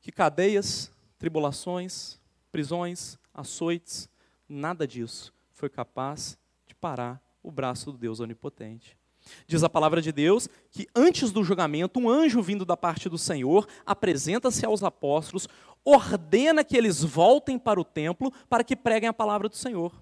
que 0.00 0.10
cadeias, 0.10 0.90
tribulações, 1.16 2.18
prisões, 2.50 3.16
açoites, 3.32 4.08
nada 4.48 4.84
disso 4.84 5.32
foi 5.52 5.68
capaz 5.68 6.36
de 6.66 6.74
parar 6.74 7.22
o 7.40 7.52
braço 7.52 7.92
do 7.92 7.98
Deus 7.98 8.18
onipotente. 8.18 8.98
Diz 9.46 9.62
a 9.62 9.68
palavra 9.68 10.00
de 10.00 10.12
Deus 10.12 10.48
que 10.70 10.86
antes 10.94 11.30
do 11.30 11.44
julgamento, 11.44 12.00
um 12.00 12.08
anjo 12.08 12.42
vindo 12.42 12.64
da 12.64 12.76
parte 12.76 13.08
do 13.08 13.18
Senhor 13.18 13.66
apresenta-se 13.84 14.64
aos 14.64 14.82
apóstolos, 14.82 15.48
ordena 15.84 16.64
que 16.64 16.76
eles 16.76 17.02
voltem 17.02 17.58
para 17.58 17.80
o 17.80 17.84
templo 17.84 18.32
para 18.48 18.64
que 18.64 18.76
preguem 18.76 19.08
a 19.08 19.14
palavra 19.14 19.48
do 19.48 19.56
Senhor. 19.56 19.92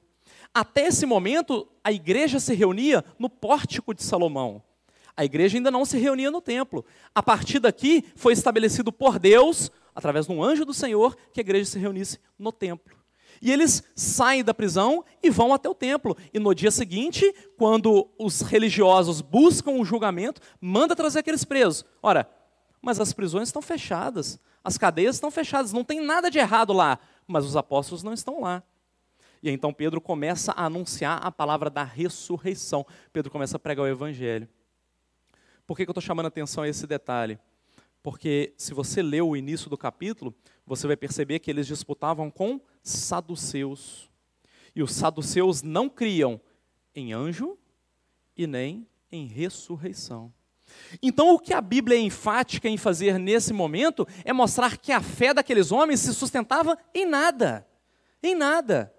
Até 0.52 0.86
esse 0.86 1.06
momento, 1.06 1.68
a 1.82 1.92
igreja 1.92 2.40
se 2.40 2.54
reunia 2.54 3.04
no 3.18 3.28
pórtico 3.28 3.94
de 3.94 4.02
Salomão. 4.02 4.62
A 5.16 5.24
igreja 5.24 5.58
ainda 5.58 5.70
não 5.70 5.84
se 5.84 5.98
reunia 5.98 6.30
no 6.30 6.40
templo. 6.40 6.84
A 7.14 7.22
partir 7.22 7.58
daqui, 7.58 8.04
foi 8.14 8.32
estabelecido 8.32 8.92
por 8.92 9.18
Deus, 9.18 9.70
através 9.94 10.26
de 10.26 10.32
um 10.32 10.42
anjo 10.42 10.64
do 10.64 10.72
Senhor, 10.72 11.16
que 11.32 11.40
a 11.40 11.42
igreja 11.42 11.64
se 11.64 11.78
reunisse 11.78 12.18
no 12.38 12.52
templo. 12.52 12.97
E 13.40 13.52
eles 13.52 13.82
saem 13.94 14.42
da 14.42 14.52
prisão 14.52 15.04
e 15.22 15.30
vão 15.30 15.52
até 15.52 15.68
o 15.68 15.74
templo. 15.74 16.16
E 16.32 16.38
no 16.38 16.54
dia 16.54 16.70
seguinte, 16.70 17.32
quando 17.56 18.10
os 18.18 18.40
religiosos 18.40 19.20
buscam 19.20 19.72
o 19.72 19.84
julgamento, 19.84 20.40
manda 20.60 20.96
trazer 20.96 21.20
aqueles 21.20 21.44
presos. 21.44 21.84
Ora, 22.02 22.28
mas 22.80 23.00
as 23.00 23.12
prisões 23.12 23.48
estão 23.48 23.62
fechadas, 23.62 24.38
as 24.62 24.78
cadeias 24.78 25.16
estão 25.16 25.30
fechadas, 25.30 25.72
não 25.72 25.84
tem 25.84 26.00
nada 26.00 26.30
de 26.30 26.38
errado 26.38 26.72
lá, 26.72 26.98
mas 27.26 27.44
os 27.44 27.56
apóstolos 27.56 28.02
não 28.02 28.12
estão 28.12 28.40
lá. 28.40 28.62
E 29.42 29.50
então 29.50 29.72
Pedro 29.72 30.00
começa 30.00 30.52
a 30.52 30.64
anunciar 30.64 31.24
a 31.24 31.30
palavra 31.30 31.70
da 31.70 31.84
ressurreição. 31.84 32.84
Pedro 33.12 33.30
começa 33.30 33.56
a 33.56 33.60
pregar 33.60 33.84
o 33.84 33.88
evangelho. 33.88 34.48
Por 35.66 35.76
que, 35.76 35.84
que 35.84 35.90
eu 35.90 35.92
estou 35.92 36.02
chamando 36.02 36.26
a 36.26 36.28
atenção 36.28 36.64
a 36.64 36.68
esse 36.68 36.86
detalhe? 36.86 37.38
Porque 38.02 38.54
se 38.56 38.72
você 38.72 39.02
leu 39.02 39.28
o 39.28 39.36
início 39.36 39.68
do 39.68 39.76
capítulo, 39.76 40.34
você 40.66 40.86
vai 40.86 40.96
perceber 40.96 41.38
que 41.38 41.50
eles 41.50 41.66
disputavam 41.66 42.30
com 42.30 42.60
saduceus. 42.82 44.10
E 44.74 44.82
os 44.82 44.92
saduceus 44.92 45.62
não 45.62 45.88
criam 45.88 46.40
em 46.94 47.12
anjo 47.12 47.58
e 48.36 48.46
nem 48.46 48.86
em 49.10 49.26
ressurreição. 49.26 50.32
Então, 51.02 51.34
o 51.34 51.38
que 51.38 51.54
a 51.54 51.60
Bíblia 51.60 51.96
é 51.96 52.00
enfática 52.00 52.68
em 52.68 52.76
fazer 52.76 53.18
nesse 53.18 53.52
momento 53.52 54.06
é 54.24 54.32
mostrar 54.32 54.76
que 54.76 54.92
a 54.92 55.00
fé 55.00 55.32
daqueles 55.32 55.72
homens 55.72 56.00
se 56.00 56.14
sustentava 56.14 56.78
em 56.94 57.06
nada. 57.06 57.66
Em 58.22 58.34
nada. 58.34 58.92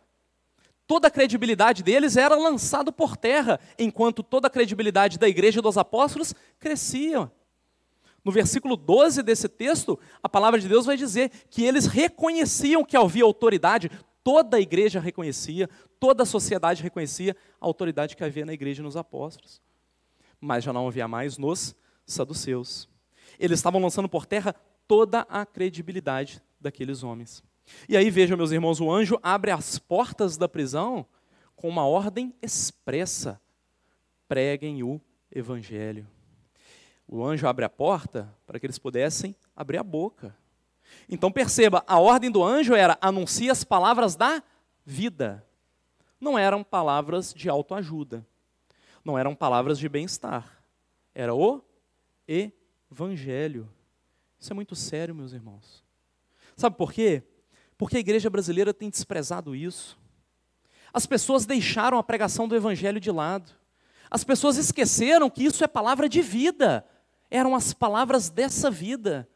Toda 0.87 1.07
a 1.07 1.11
credibilidade 1.11 1.83
deles 1.83 2.17
era 2.17 2.35
lançada 2.35 2.91
por 2.91 3.15
terra, 3.15 3.59
enquanto 3.77 4.23
toda 4.23 4.47
a 4.47 4.49
credibilidade 4.49 5.19
da 5.19 5.29
igreja 5.29 5.61
dos 5.61 5.77
apóstolos 5.77 6.33
crescia. 6.57 7.31
No 8.29 8.33
versículo 8.33 8.77
12 8.77 9.23
desse 9.23 9.49
texto, 9.49 9.99
a 10.21 10.29
palavra 10.29 10.59
de 10.59 10.67
Deus 10.67 10.85
vai 10.85 10.95
dizer 10.95 11.31
que 11.49 11.63
eles 11.63 11.87
reconheciam 11.87 12.85
que 12.85 12.95
havia 12.95 13.23
autoridade, 13.23 13.89
toda 14.23 14.57
a 14.57 14.59
igreja 14.59 14.99
reconhecia, 14.99 15.67
toda 15.99 16.21
a 16.21 16.25
sociedade 16.27 16.83
reconhecia 16.83 17.35
a 17.59 17.65
autoridade 17.65 18.15
que 18.15 18.23
havia 18.23 18.45
na 18.45 18.53
igreja 18.53 18.83
nos 18.83 18.95
apóstolos. 18.95 19.59
Mas 20.39 20.63
já 20.63 20.71
não 20.71 20.87
havia 20.87 21.07
mais 21.07 21.39
nos 21.39 21.75
saduceus. 22.05 22.87
Eles 23.39 23.57
estavam 23.57 23.81
lançando 23.81 24.07
por 24.07 24.27
terra 24.27 24.53
toda 24.87 25.21
a 25.21 25.43
credibilidade 25.43 26.39
daqueles 26.61 27.01
homens. 27.01 27.43
E 27.89 27.97
aí 27.97 28.11
vejam, 28.11 28.37
meus 28.37 28.51
irmãos, 28.51 28.79
o 28.79 28.91
anjo 28.91 29.19
abre 29.23 29.49
as 29.49 29.79
portas 29.79 30.37
da 30.37 30.47
prisão 30.47 31.03
com 31.55 31.67
uma 31.67 31.87
ordem 31.87 32.31
expressa: 32.43 33.41
preguem 34.27 34.83
o 34.83 35.01
evangelho. 35.31 36.05
O 37.11 37.25
anjo 37.25 37.47
abre 37.47 37.65
a 37.65 37.69
porta 37.69 38.31
para 38.45 38.59
que 38.59 38.67
eles 38.67 38.77
pudessem 38.77 39.35
abrir 39.55 39.79
a 39.79 39.83
boca. 39.83 40.37
Então 41.09 41.31
perceba, 41.31 41.83
a 41.87 41.99
ordem 41.99 42.29
do 42.29 42.43
anjo 42.43 42.75
era 42.75 42.99
anuncie 43.01 43.49
as 43.49 43.63
palavras 43.63 44.15
da 44.15 44.43
vida. 44.85 45.43
Não 46.21 46.37
eram 46.37 46.63
palavras 46.63 47.33
de 47.33 47.49
autoajuda. 47.49 48.23
Não 49.03 49.17
eram 49.17 49.33
palavras 49.33 49.79
de 49.79 49.89
bem-estar. 49.89 50.61
Era 51.15 51.33
o 51.33 51.63
evangelho. 52.27 53.67
Isso 54.39 54.53
é 54.53 54.55
muito 54.55 54.75
sério, 54.75 55.15
meus 55.15 55.33
irmãos. 55.33 55.83
Sabe 56.55 56.77
por 56.77 56.93
quê? 56.93 57.23
Porque 57.75 57.97
a 57.97 58.01
igreja 58.01 58.29
brasileira 58.29 58.71
tem 58.71 58.87
desprezado 58.87 59.55
isso. 59.55 59.97
As 60.93 61.07
pessoas 61.07 61.47
deixaram 61.47 61.97
a 61.97 62.03
pregação 62.03 62.47
do 62.47 62.55
evangelho 62.55 62.99
de 62.99 63.09
lado. 63.09 63.51
As 64.11 64.23
pessoas 64.23 64.57
esqueceram 64.57 65.27
que 65.27 65.43
isso 65.43 65.63
é 65.63 65.67
palavra 65.67 66.07
de 66.07 66.21
vida 66.21 66.85
eram 67.29 67.55
as 67.55 67.73
palavras 67.73 68.29
dessa 68.29 68.69
vida. 68.71 69.27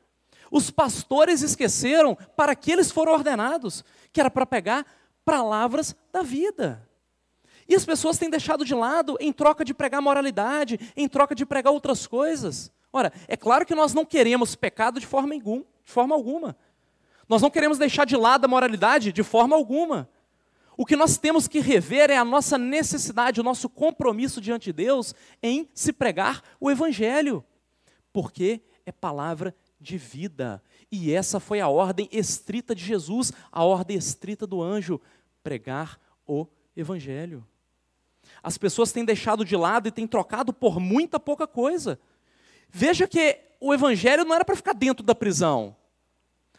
Os 0.51 0.69
pastores 0.69 1.41
esqueceram 1.41 2.15
para 2.35 2.55
que 2.55 2.71
eles 2.71 2.91
foram 2.91 3.13
ordenados, 3.13 3.83
que 4.11 4.19
era 4.19 4.29
para 4.29 4.45
pegar 4.45 4.85
palavras 5.25 5.95
da 6.11 6.21
vida. 6.21 6.87
E 7.67 7.75
as 7.75 7.85
pessoas 7.85 8.17
têm 8.17 8.29
deixado 8.29 8.65
de 8.65 8.75
lado 8.75 9.17
em 9.19 9.31
troca 9.31 9.63
de 9.63 9.73
pregar 9.73 10.01
moralidade, 10.01 10.79
em 10.95 11.07
troca 11.07 11.33
de 11.33 11.45
pregar 11.45 11.73
outras 11.73 12.05
coisas. 12.05 12.71
Ora, 12.91 13.11
é 13.27 13.35
claro 13.35 13.65
que 13.65 13.73
nós 13.73 13.93
não 13.93 14.05
queremos 14.05 14.55
pecado 14.55 14.99
de 14.99 15.07
forma, 15.07 15.35
de 15.35 15.63
forma 15.83 16.13
alguma. 16.13 16.55
Nós 17.27 17.41
não 17.41 17.49
queremos 17.49 17.77
deixar 17.77 18.05
de 18.05 18.15
lado 18.15 18.45
a 18.45 18.47
moralidade 18.47 19.11
de 19.11 19.23
forma 19.23 19.55
alguma. 19.55 20.09
O 20.75 20.85
que 20.85 20.95
nós 20.95 21.17
temos 21.17 21.47
que 21.47 21.59
rever 21.59 22.09
é 22.09 22.17
a 22.17 22.25
nossa 22.25 22.57
necessidade, 22.57 23.39
o 23.39 23.43
nosso 23.43 23.69
compromisso 23.69 24.41
diante 24.41 24.65
de 24.65 24.73
Deus 24.73 25.15
em 25.41 25.69
se 25.73 25.93
pregar 25.93 26.41
o 26.59 26.69
Evangelho 26.69 27.43
porque 28.13 28.61
é 28.85 28.91
palavra 28.91 29.53
de 29.81 29.97
vida. 29.97 30.63
E 30.91 31.11
essa 31.11 31.39
foi 31.39 31.59
a 31.59 31.67
ordem 31.67 32.07
estrita 32.11 32.75
de 32.75 32.85
Jesus, 32.85 33.33
a 33.51 33.63
ordem 33.63 33.97
estrita 33.97 34.45
do 34.47 34.61
anjo: 34.61 35.01
pregar 35.43 35.99
o 36.25 36.47
Evangelho. 36.77 37.45
As 38.41 38.57
pessoas 38.57 38.91
têm 38.91 39.03
deixado 39.03 39.43
de 39.43 39.55
lado 39.55 39.87
e 39.87 39.91
têm 39.91 40.07
trocado 40.07 40.53
por 40.53 40.79
muita 40.79 41.19
pouca 41.19 41.45
coisa. 41.45 41.99
Veja 42.69 43.07
que 43.07 43.39
o 43.59 43.73
Evangelho 43.73 44.23
não 44.23 44.35
era 44.35 44.45
para 44.45 44.55
ficar 44.55 44.73
dentro 44.73 45.05
da 45.05 45.13
prisão, 45.13 45.75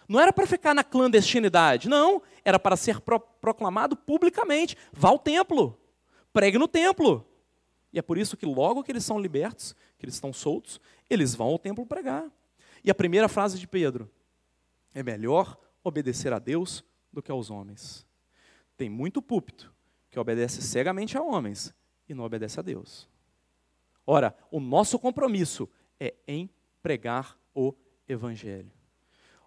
não 0.08 0.20
era 0.20 0.32
para 0.32 0.46
ficar 0.46 0.74
na 0.74 0.84
clandestinidade, 0.84 1.88
não, 1.88 2.22
era 2.44 2.58
para 2.58 2.76
ser 2.76 3.00
pro 3.00 3.18
proclamado 3.18 3.96
publicamente. 3.96 4.76
Vá 4.92 5.08
ao 5.08 5.18
templo, 5.18 5.78
pregue 6.32 6.58
no 6.58 6.68
templo. 6.68 7.26
E 7.94 7.98
é 8.00 8.02
por 8.02 8.18
isso 8.18 8.36
que 8.36 8.44
logo 8.44 8.82
que 8.82 8.90
eles 8.90 9.04
são 9.04 9.20
libertos, 9.20 9.72
que 9.96 10.04
eles 10.04 10.16
estão 10.16 10.32
soltos, 10.32 10.80
eles 11.08 11.32
vão 11.32 11.46
ao 11.46 11.58
templo 11.60 11.86
pregar. 11.86 12.28
E 12.82 12.90
a 12.90 12.94
primeira 12.94 13.28
frase 13.28 13.56
de 13.56 13.68
Pedro: 13.68 14.10
é 14.92 15.00
melhor 15.00 15.56
obedecer 15.84 16.32
a 16.32 16.40
Deus 16.40 16.84
do 17.12 17.22
que 17.22 17.30
aos 17.30 17.50
homens. 17.50 18.04
Tem 18.76 18.90
muito 18.90 19.22
púlpito 19.22 19.72
que 20.10 20.18
obedece 20.18 20.60
cegamente 20.60 21.16
a 21.16 21.22
homens 21.22 21.72
e 22.08 22.14
não 22.14 22.24
obedece 22.24 22.58
a 22.58 22.64
Deus. 22.64 23.08
Ora, 24.04 24.36
o 24.50 24.58
nosso 24.58 24.98
compromisso 24.98 25.68
é 26.00 26.14
em 26.26 26.50
pregar 26.82 27.38
o 27.54 27.72
Evangelho. 28.08 28.72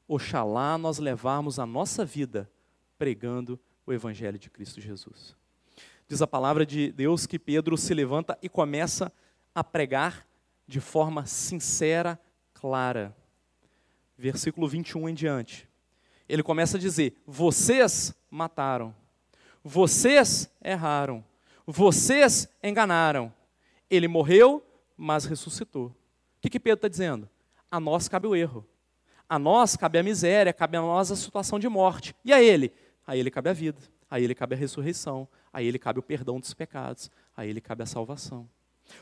Oxalá 0.07 0.77
nós 0.77 0.99
levarmos 0.99 1.60
a 1.60 1.65
nossa 1.65 2.05
vida 2.05 2.49
pregando 2.97 3.60
o 3.86 3.91
Evangelho 3.91 4.39
de 4.39 4.49
Cristo 4.49 4.79
Jesus. 4.79 5.37
Diz 6.08 6.22
a 6.22 6.28
palavra 6.28 6.65
de 6.65 6.91
Deus 6.91 7.26
que 7.26 7.38
Pedro 7.38 7.78
se 7.78 7.93
levanta 7.93 8.38
e 8.41 8.48
começa 8.48 9.12
a 9.54 9.62
pregar 9.62 10.26
de 10.65 10.80
forma 10.80 11.26
sincera, 11.26 12.20
clara. 12.54 13.15
Versículo 14.17 14.67
21 14.70 15.10
em 15.10 15.13
diante. 15.13 15.67
Ele 16.28 16.41
começa 16.41 16.78
a 16.78 16.80
dizer: 16.80 17.22
Vocês 17.26 18.15
mataram, 18.32 18.96
vocês 19.62 20.50
erraram, 20.63 21.24
vocês 21.65 22.48
enganaram. 22.63 23.34
Ele 23.89 24.08
morreu, 24.08 24.65
mas 24.96 25.26
ressuscitou. 25.26 25.88
O 25.88 25.93
que, 26.41 26.50
que 26.50 26.60
Pedro 26.60 26.78
está 26.78 26.88
dizendo? 26.88 27.30
A 27.70 27.80
nós 27.80 28.08
cabe 28.08 28.28
o 28.28 28.36
erro. 28.36 28.65
A 29.28 29.38
nós 29.38 29.76
cabe 29.76 30.00
a 30.00 30.04
miséria, 30.04 30.54
cabe 30.54 30.78
a 30.78 30.82
nós 30.82 31.12
a 31.12 31.15
situação 31.17 31.60
de 31.60 31.67
morte. 31.67 32.15
E 32.24 32.32
a 32.32 32.41
ele? 32.41 32.72
A 33.06 33.15
ele 33.15 33.30
cabe 33.30 33.50
a 33.50 33.54
vida, 33.54 33.82
a 34.10 34.20
ele 34.20 34.34
cabe 34.34 34.56
a 34.56 34.58
ressurreição, 34.58 35.28
a 35.58 35.63
ele 35.63 35.80
cabe 35.80 35.98
o 35.98 36.04
perdão 36.04 36.39
dos 36.39 36.54
pecados, 36.54 37.10
a 37.36 37.43
ele 37.43 37.60
cabe 37.60 37.82
a 37.82 37.86
salvação. 37.88 38.48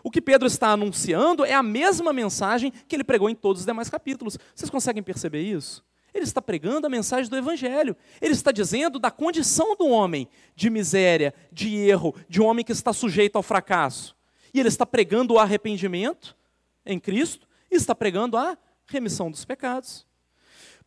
O 0.01 0.09
que 0.09 0.21
Pedro 0.21 0.47
está 0.47 0.69
anunciando 0.69 1.43
é 1.43 1.53
a 1.53 1.61
mesma 1.61 2.13
mensagem 2.13 2.71
que 2.71 2.95
ele 2.95 3.03
pregou 3.03 3.29
em 3.29 3.35
todos 3.35 3.59
os 3.59 3.65
demais 3.65 3.89
capítulos. 3.89 4.37
Vocês 4.55 4.69
conseguem 4.69 5.03
perceber 5.03 5.41
isso? 5.41 5.83
Ele 6.13 6.23
está 6.23 6.41
pregando 6.41 6.87
a 6.87 6.89
mensagem 6.89 7.29
do 7.29 7.35
Evangelho. 7.35 7.93
Ele 8.21 8.31
está 8.31 8.53
dizendo 8.53 8.97
da 8.99 9.11
condição 9.11 9.75
do 9.75 9.85
homem 9.87 10.29
de 10.55 10.69
miséria, 10.69 11.33
de 11.51 11.75
erro, 11.75 12.15
de 12.29 12.41
um 12.41 12.45
homem 12.45 12.63
que 12.63 12.71
está 12.71 12.93
sujeito 12.93 13.35
ao 13.35 13.43
fracasso. 13.43 14.15
E 14.53 14.59
ele 14.61 14.69
está 14.69 14.85
pregando 14.85 15.33
o 15.33 15.39
arrependimento 15.39 16.37
em 16.85 16.97
Cristo 16.97 17.49
e 17.69 17.75
está 17.75 17.93
pregando 17.93 18.37
a 18.37 18.57
remissão 18.85 19.29
dos 19.29 19.43
pecados. 19.43 20.07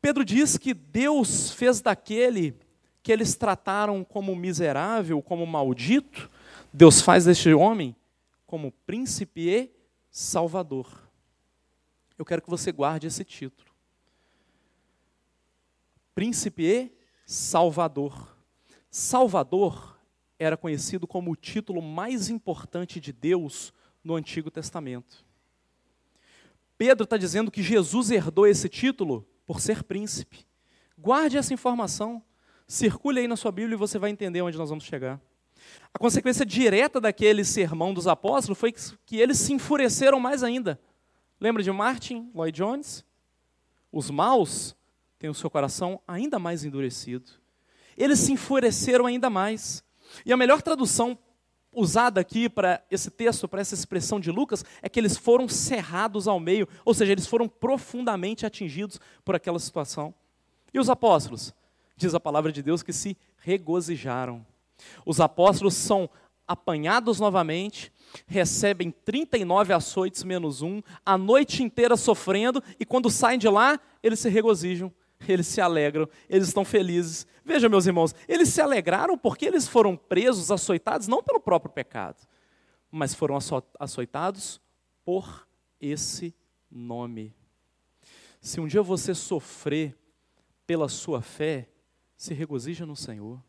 Pedro 0.00 0.24
diz 0.24 0.56
que 0.56 0.72
Deus 0.72 1.50
fez 1.50 1.82
daquele 1.82 2.56
que 3.02 3.12
eles 3.12 3.34
trataram 3.34 4.04
como 4.04 4.34
miserável, 4.34 5.22
como 5.22 5.46
maldito, 5.46 6.30
Deus 6.72 7.00
faz 7.00 7.24
deste 7.24 7.52
homem 7.52 7.96
como 8.46 8.72
príncipe 8.86 9.48
e 9.48 9.70
salvador. 10.10 11.08
Eu 12.18 12.24
quero 12.24 12.42
que 12.42 12.50
você 12.50 12.72
guarde 12.72 13.06
esse 13.06 13.24
título. 13.24 13.70
Príncipe 16.14 16.64
e 16.64 16.92
salvador. 17.24 18.36
Salvador 18.90 19.98
era 20.38 20.56
conhecido 20.56 21.06
como 21.06 21.30
o 21.30 21.36
título 21.36 21.82
mais 21.82 22.28
importante 22.28 23.00
de 23.00 23.12
Deus 23.12 23.72
no 24.02 24.14
Antigo 24.14 24.50
Testamento. 24.50 25.24
Pedro 26.76 27.04
está 27.04 27.16
dizendo 27.16 27.50
que 27.50 27.62
Jesus 27.62 28.10
herdou 28.10 28.46
esse 28.46 28.68
título 28.68 29.26
por 29.44 29.60
ser 29.60 29.82
príncipe. 29.82 30.46
Guarde 30.96 31.36
essa 31.36 31.52
informação, 31.52 32.22
circule 32.68 33.20
aí 33.20 33.26
na 33.26 33.36
sua 33.36 33.50
Bíblia 33.50 33.74
e 33.74 33.78
você 33.78 33.98
vai 33.98 34.10
entender 34.10 34.42
onde 34.42 34.58
nós 34.58 34.68
vamos 34.68 34.84
chegar. 34.84 35.18
A 35.92 35.98
consequência 35.98 36.44
direta 36.44 37.00
daquele 37.00 37.44
sermão 37.44 37.94
dos 37.94 38.06
apóstolos 38.06 38.58
foi 38.58 38.72
que 39.06 39.16
eles 39.16 39.38
se 39.38 39.52
enfureceram 39.54 40.20
mais 40.20 40.42
ainda. 40.42 40.78
Lembra 41.40 41.62
de 41.62 41.72
Martin 41.72 42.30
Lloyd 42.34 42.56
Jones? 42.56 43.04
Os 43.90 44.10
maus 44.10 44.76
têm 45.18 45.30
o 45.30 45.34
seu 45.34 45.48
coração 45.48 46.00
ainda 46.06 46.38
mais 46.38 46.62
endurecido. 46.62 47.32
Eles 47.96 48.20
se 48.20 48.32
enfureceram 48.32 49.06
ainda 49.06 49.30
mais. 49.30 49.82
E 50.24 50.32
a 50.32 50.36
melhor 50.36 50.62
tradução 50.62 51.18
usada 51.72 52.20
aqui 52.20 52.48
para 52.48 52.82
esse 52.90 53.10
texto, 53.10 53.48
para 53.48 53.60
essa 53.60 53.74
expressão 53.74 54.20
de 54.20 54.30
Lucas, 54.30 54.64
é 54.82 54.88
que 54.88 55.00
eles 55.00 55.16
foram 55.16 55.48
cerrados 55.48 56.28
ao 56.28 56.40
meio, 56.40 56.68
ou 56.84 56.92
seja, 56.92 57.12
eles 57.12 57.26
foram 57.26 57.48
profundamente 57.48 58.44
atingidos 58.44 59.00
por 59.24 59.34
aquela 59.34 59.58
situação. 59.58 60.14
E 60.72 60.78
os 60.78 60.90
apóstolos? 60.90 61.54
Diz 61.98 62.14
a 62.14 62.20
palavra 62.20 62.52
de 62.52 62.62
Deus 62.62 62.80
que 62.80 62.92
se 62.92 63.16
regozijaram. 63.38 64.46
Os 65.04 65.18
apóstolos 65.18 65.74
são 65.74 66.08
apanhados 66.46 67.18
novamente, 67.18 67.92
recebem 68.24 68.92
39 68.92 69.72
açoites 69.72 70.22
menos 70.22 70.62
um, 70.62 70.80
a 71.04 71.18
noite 71.18 71.64
inteira 71.64 71.96
sofrendo, 71.96 72.62
e 72.78 72.86
quando 72.86 73.10
saem 73.10 73.36
de 73.36 73.48
lá, 73.48 73.80
eles 74.00 74.20
se 74.20 74.28
regozijam, 74.28 74.94
eles 75.28 75.48
se 75.48 75.60
alegram, 75.60 76.08
eles 76.30 76.46
estão 76.46 76.64
felizes. 76.64 77.26
Veja, 77.44 77.68
meus 77.68 77.84
irmãos, 77.84 78.14
eles 78.28 78.48
se 78.48 78.60
alegraram 78.60 79.18
porque 79.18 79.44
eles 79.44 79.66
foram 79.66 79.96
presos, 79.96 80.52
açoitados, 80.52 81.08
não 81.08 81.20
pelo 81.20 81.40
próprio 81.40 81.72
pecado, 81.72 82.24
mas 82.92 83.12
foram 83.12 83.36
açoitados 83.80 84.60
por 85.04 85.48
esse 85.80 86.32
nome. 86.70 87.34
Se 88.40 88.60
um 88.60 88.68
dia 88.68 88.82
você 88.82 89.16
sofrer 89.16 89.98
pela 90.64 90.88
sua 90.88 91.20
fé, 91.20 91.68
se 92.18 92.34
regozija 92.34 92.84
no 92.84 92.96
Senhor. 92.96 93.40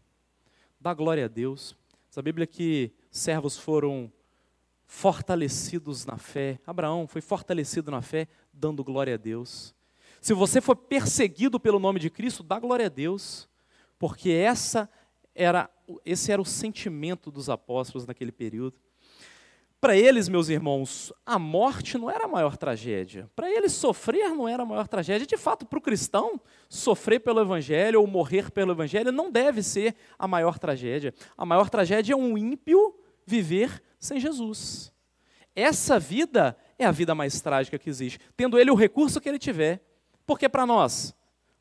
Dá 0.80 0.94
glória 0.94 1.26
a 1.26 1.28
Deus. 1.28 1.76
A 2.16 2.22
Bíblia 2.22 2.46
que 2.46 2.92
servos 3.10 3.58
foram 3.58 4.12
fortalecidos 4.86 6.06
na 6.06 6.18
fé. 6.18 6.60
Abraão 6.68 7.08
foi 7.08 7.22
fortalecido 7.22 7.90
na 7.90 8.02
fé, 8.02 8.28
dando 8.54 8.84
glória 8.84 9.16
a 9.16 9.18
Deus. 9.18 9.74
Se 10.22 10.34
você 10.34 10.62
for 10.62 10.76
perseguido 10.76 11.60
pelo 11.60 11.80
nome 11.80 12.00
de 12.00 12.10
Cristo, 12.10 12.44
dá 12.44 12.60
glória 12.60 12.86
a 12.86 12.90
Deus, 12.90 13.50
porque 13.98 14.32
essa 14.32 14.90
era, 15.34 15.70
esse 16.06 16.32
era 16.32 16.42
o 16.42 16.46
sentimento 16.46 17.32
dos 17.32 17.50
apóstolos 17.50 18.06
naquele 18.06 18.32
período. 18.32 18.78
Para 19.82 19.96
eles, 19.96 20.28
meus 20.28 20.50
irmãos, 20.50 21.14
a 21.26 21.40
morte 21.40 21.98
não 21.98 22.10
era 22.10 22.26
a 22.26 22.28
maior 22.28 22.58
tragédia. 22.58 23.30
Para 23.34 23.50
eles, 23.50 23.72
sofrer 23.72 24.30
não 24.30 24.46
era 24.46 24.64
a 24.64 24.66
maior 24.66 24.88
tragédia. 24.90 25.26
De 25.26 25.38
fato, 25.38 25.66
para 25.66 25.80
o 25.80 25.82
cristão, 25.82 26.40
sofrer 26.68 27.20
pelo 27.20 27.40
Evangelho 27.40 28.02
ou 28.02 28.08
morrer 28.08 28.52
pelo 28.52 28.74
Evangelho 28.74 29.10
não 29.12 29.32
deve 29.32 29.64
ser 29.64 29.96
a 30.18 30.28
maior 30.28 30.60
tragédia. 30.60 31.14
A 31.38 31.46
maior 31.46 31.70
tragédia 31.70 32.12
é 32.12 32.16
um 32.16 32.38
ímpio 32.38 32.94
viver 33.26 33.82
sem 33.98 34.20
Jesus. 34.20 34.92
Essa 35.56 35.98
vida 35.98 36.58
é 36.78 36.86
a 36.86 36.92
vida 36.92 37.16
mais 37.16 37.40
trágica 37.40 37.80
que 37.80 37.90
existe, 37.90 38.20
tendo 38.36 38.60
ele 38.60 38.72
o 38.72 38.76
recurso 38.76 39.22
que 39.22 39.30
ele 39.30 39.40
tiver. 39.40 39.82
Porque 40.26 40.50
para 40.50 40.66
nós, 40.66 41.16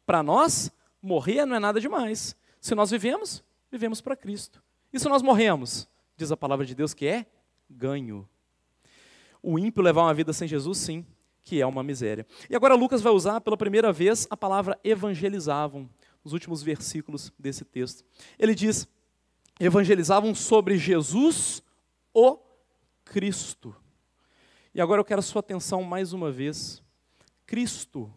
para 0.04 0.24
nós, 0.24 0.72
morrer 1.00 1.46
não 1.46 1.54
é 1.54 1.60
nada 1.60 1.80
demais. 1.80 2.36
Se 2.60 2.74
nós 2.74 2.90
vivemos, 2.90 3.44
vivemos 3.70 4.00
para 4.00 4.16
Cristo. 4.16 4.60
E 4.92 4.98
se 4.98 5.08
nós 5.08 5.22
morremos, 5.22 5.88
diz 6.16 6.32
a 6.32 6.36
palavra 6.36 6.66
de 6.66 6.74
Deus 6.74 6.92
que 6.92 7.06
é 7.06 7.26
ganho. 7.68 8.28
O 9.42 9.58
ímpio 9.58 9.82
levar 9.82 10.02
uma 10.02 10.14
vida 10.14 10.32
sem 10.32 10.48
Jesus, 10.48 10.78
sim, 10.78 11.04
que 11.42 11.60
é 11.60 11.66
uma 11.66 11.82
miséria. 11.82 12.26
E 12.50 12.56
agora 12.56 12.74
Lucas 12.74 13.00
vai 13.00 13.12
usar 13.12 13.40
pela 13.40 13.56
primeira 13.56 13.92
vez 13.92 14.26
a 14.30 14.36
palavra 14.36 14.78
evangelizavam, 14.82 15.88
nos 16.22 16.32
últimos 16.32 16.62
versículos 16.62 17.32
desse 17.38 17.64
texto. 17.64 18.04
Ele 18.38 18.54
diz: 18.54 18.86
evangelizavam 19.58 20.34
sobre 20.34 20.76
Jesus, 20.76 21.62
o 22.12 22.38
Cristo. 23.04 23.74
E 24.74 24.80
agora 24.80 25.00
eu 25.00 25.04
quero 25.04 25.20
a 25.20 25.22
sua 25.22 25.40
atenção 25.40 25.82
mais 25.82 26.12
uma 26.12 26.30
vez. 26.30 26.82
Cristo 27.46 28.12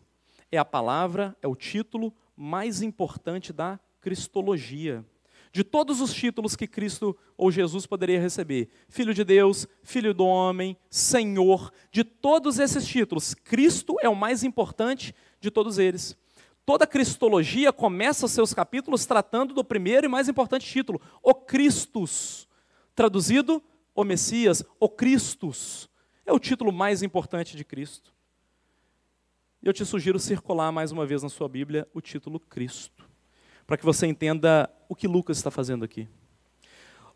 é 0.52 0.58
a 0.58 0.66
palavra, 0.66 1.36
é 1.42 1.48
o 1.48 1.56
título 1.56 2.14
mais 2.36 2.82
importante 2.82 3.54
da 3.54 3.80
cristologia 4.02 5.06
de 5.52 5.64
todos 5.64 6.00
os 6.00 6.14
títulos 6.14 6.56
que 6.56 6.66
Cristo 6.66 7.16
ou 7.38 7.52
Jesus 7.52 7.86
poderia 7.86 8.20
receber: 8.20 8.70
Filho 8.88 9.14
de 9.14 9.24
Deus, 9.24 9.68
Filho 9.84 10.14
do 10.14 10.26
Homem, 10.26 10.78
Senhor, 10.90 11.72
de 11.92 12.04
todos 12.04 12.58
esses 12.58 12.86
títulos, 12.88 13.34
Cristo 13.34 13.96
é 14.02 14.08
o 14.08 14.16
mais 14.16 14.44
importante 14.44 15.14
de 15.40 15.52
todos 15.52 15.78
eles. 15.78 16.18
Toda 16.66 16.86
a 16.86 16.88
cristologia 16.88 17.74
começa 17.74 18.28
seus 18.28 18.54
capítulos 18.54 19.06
tratando 19.06 19.54
do 19.54 19.64
primeiro 19.64 20.06
e 20.06 20.10
mais 20.10 20.30
importante 20.30 20.66
título, 20.66 21.02
o 21.22 21.34
Cristos. 21.34 22.48
Traduzido, 22.94 23.62
o 23.96 24.04
Messias, 24.04 24.64
o 24.80 24.88
Cristos. 24.88 25.90
É 26.26 26.32
o 26.32 26.40
título 26.40 26.72
mais 26.72 27.02
importante 27.02 27.58
de 27.58 27.66
Cristo. 27.66 28.14
Eu 29.62 29.74
te 29.74 29.84
sugiro 29.86 30.20
circular 30.20 30.72
mais 30.72 30.92
uma 30.92 31.06
vez 31.06 31.24
na 31.24 31.30
sua 31.30 31.50
Bíblia 31.50 31.88
o 31.94 32.00
título 32.00 32.40
Cristo 32.40 33.11
para 33.72 33.78
que 33.78 33.86
você 33.86 34.06
entenda 34.06 34.70
o 34.90 34.94
que 34.94 35.08
Lucas 35.08 35.38
está 35.38 35.50
fazendo 35.50 35.86
aqui. 35.86 36.06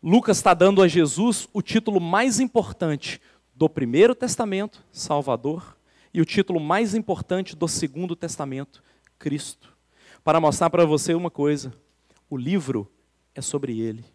Lucas 0.02 0.38
está 0.38 0.54
dando 0.54 0.80
a 0.80 0.88
Jesus 0.88 1.46
o 1.52 1.60
título 1.60 2.00
mais 2.00 2.40
importante 2.40 3.20
do 3.54 3.68
Primeiro 3.68 4.14
Testamento, 4.14 4.82
Salvador, 4.90 5.76
e 6.14 6.20
o 6.22 6.24
título 6.24 6.58
mais 6.58 6.94
importante 6.94 7.54
do 7.54 7.68
Segundo 7.68 8.16
Testamento, 8.16 8.82
Cristo, 9.18 9.76
para 10.24 10.40
mostrar 10.40 10.70
para 10.70 10.86
você 10.86 11.12
uma 11.12 11.30
coisa: 11.30 11.74
o 12.30 12.38
livro 12.38 12.90
é 13.34 13.42
sobre 13.42 13.78
ele, 13.78 14.06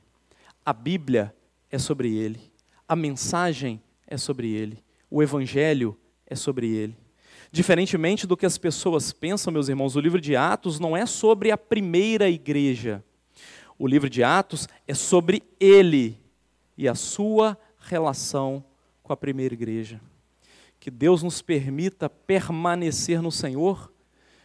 a 0.66 0.74
Bíblia 0.74 1.36
é 1.70 1.78
sobre 1.78 2.18
ele, 2.18 2.42
a 2.88 2.96
mensagem 2.96 3.80
é 4.08 4.18
sobre 4.18 4.52
ele, 4.52 4.84
o 5.12 5.22
Evangelho 5.22 5.96
é 6.26 6.36
sobre 6.36 6.72
ele. 6.72 6.98
Diferentemente 7.52 8.26
do 8.26 8.38
que 8.38 8.46
as 8.46 8.58
pessoas 8.58 9.12
pensam, 9.12 9.52
meus 9.52 9.68
irmãos, 9.68 9.98
o 9.98 10.00
livro 10.00 10.22
de 10.22 10.38
Atos 10.38 10.80
não 10.80 10.96
é 10.96 11.06
sobre 11.06 11.52
a 11.52 11.58
primeira 11.58 12.30
igreja. 12.30 13.04
O 13.78 13.86
livro 13.86 14.10
de 14.10 14.24
Atos 14.24 14.70
é 14.88 14.94
sobre 14.94 15.44
ele 15.60 16.18
e 16.78 16.88
a 16.88 16.96
sua 16.96 17.58
relação 17.78 18.64
com 19.04 19.12
a 19.12 19.18
primeira 19.18 19.54
igreja. 19.54 20.00
Que 20.80 20.90
Deus 20.90 21.22
nos 21.22 21.42
permita 21.42 22.10
permanecer 22.10 23.22
no 23.22 23.32
Senhor, 23.32 23.92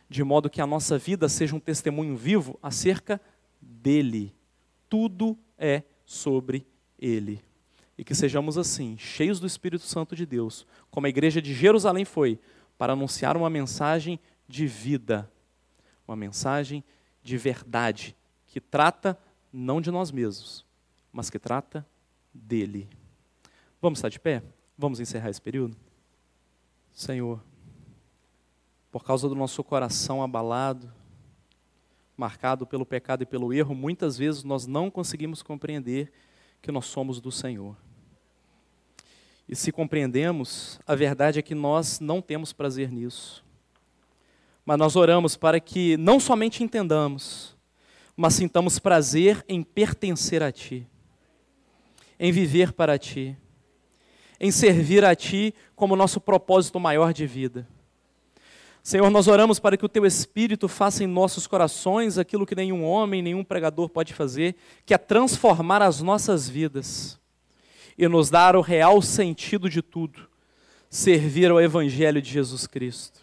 de 0.08 0.24
modo 0.24 0.50
que 0.50 0.60
a 0.60 0.66
nossa 0.66 0.98
vida 0.98 1.28
seja 1.28 1.54
um 1.54 1.60
testemunho 1.60 2.16
vivo 2.16 2.58
acerca 2.60 3.20
dele. 3.60 4.34
Tudo 4.88 5.38
é 5.56 5.84
sobre 6.04 6.66
ele. 6.98 7.40
E 7.96 8.02
que 8.02 8.14
sejamos 8.14 8.58
assim, 8.58 8.98
cheios 8.98 9.38
do 9.38 9.46
Espírito 9.46 9.84
Santo 9.84 10.16
de 10.16 10.26
Deus, 10.26 10.66
como 10.90 11.06
a 11.06 11.10
igreja 11.10 11.40
de 11.40 11.54
Jerusalém 11.54 12.04
foi, 12.04 12.38
para 12.78 12.92
anunciar 12.92 13.36
uma 13.36 13.50
mensagem 13.50 14.18
de 14.48 14.66
vida, 14.66 15.30
uma 16.06 16.16
mensagem 16.16 16.84
de 17.22 17.36
verdade, 17.36 18.16
que 18.46 18.60
trata 18.60 19.18
não 19.52 19.80
de 19.80 19.90
nós 19.90 20.10
mesmos, 20.10 20.64
mas 21.12 21.30
que 21.30 21.38
trata 21.38 21.86
dele. 22.32 22.88
Vamos 23.80 23.98
estar 23.98 24.08
de 24.08 24.20
pé? 24.20 24.42
Vamos 24.78 25.00
encerrar 25.00 25.30
esse 25.30 25.40
período? 25.40 25.76
Senhor, 26.92 27.42
por 28.90 29.04
causa 29.04 29.28
do 29.28 29.34
nosso 29.34 29.62
coração 29.62 30.22
abalado, 30.22 30.92
marcado 32.16 32.66
pelo 32.66 32.86
pecado 32.86 33.22
e 33.22 33.26
pelo 33.26 33.52
erro, 33.52 33.74
muitas 33.74 34.16
vezes 34.16 34.42
nós 34.42 34.66
não 34.66 34.90
conseguimos 34.90 35.42
compreender 35.42 36.12
que 36.62 36.72
nós 36.72 36.86
somos 36.86 37.20
do 37.20 37.30
Senhor. 37.30 37.76
E 39.48 39.54
se 39.54 39.70
compreendemos, 39.70 40.80
a 40.86 40.94
verdade 40.94 41.38
é 41.38 41.42
que 41.42 41.54
nós 41.54 42.00
não 42.00 42.20
temos 42.20 42.52
prazer 42.52 42.90
nisso. 42.90 43.44
Mas 44.64 44.78
nós 44.78 44.96
oramos 44.96 45.36
para 45.36 45.60
que 45.60 45.96
não 45.96 46.18
somente 46.18 46.64
entendamos, 46.64 47.56
mas 48.16 48.34
sintamos 48.34 48.80
prazer 48.80 49.44
em 49.48 49.62
pertencer 49.62 50.42
a 50.42 50.50
Ti, 50.50 50.84
em 52.18 52.32
viver 52.32 52.72
para 52.72 52.98
Ti, 52.98 53.36
em 54.40 54.50
servir 54.50 55.04
a 55.04 55.14
Ti 55.14 55.54
como 55.76 55.94
nosso 55.94 56.20
propósito 56.20 56.80
maior 56.80 57.12
de 57.12 57.24
vida. 57.24 57.68
Senhor, 58.82 59.10
nós 59.10 59.28
oramos 59.28 59.60
para 59.60 59.76
que 59.76 59.84
o 59.84 59.88
Teu 59.88 60.04
Espírito 60.04 60.68
faça 60.68 61.04
em 61.04 61.08
nossos 61.08 61.46
corações 61.46 62.18
aquilo 62.18 62.46
que 62.46 62.54
nenhum 62.54 62.84
homem, 62.84 63.22
nenhum 63.22 63.44
pregador 63.44 63.88
pode 63.88 64.12
fazer, 64.12 64.56
que 64.84 64.94
é 64.94 64.98
transformar 64.98 65.82
as 65.82 66.02
nossas 66.02 66.48
vidas 66.48 67.20
e 67.98 68.08
nos 68.08 68.30
dar 68.30 68.56
o 68.56 68.60
real 68.60 69.00
sentido 69.00 69.68
de 69.68 69.82
tudo: 69.82 70.28
servir 70.90 71.50
ao 71.50 71.60
Evangelho 71.60 72.20
de 72.20 72.30
Jesus 72.30 72.66
Cristo. 72.66 73.20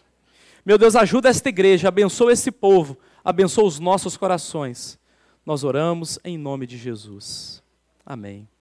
Meu 0.64 0.78
Deus, 0.78 0.96
ajuda 0.96 1.28
esta 1.28 1.48
igreja, 1.48 1.88
abençoa 1.88 2.32
esse 2.32 2.50
povo, 2.50 2.96
abençoa 3.24 3.64
os 3.64 3.78
nossos 3.78 4.16
corações. 4.16 4.98
Nós 5.44 5.62
oramos 5.62 6.18
em 6.24 6.38
nome 6.38 6.66
de 6.66 6.78
Jesus. 6.78 7.62
Amém. 8.04 8.48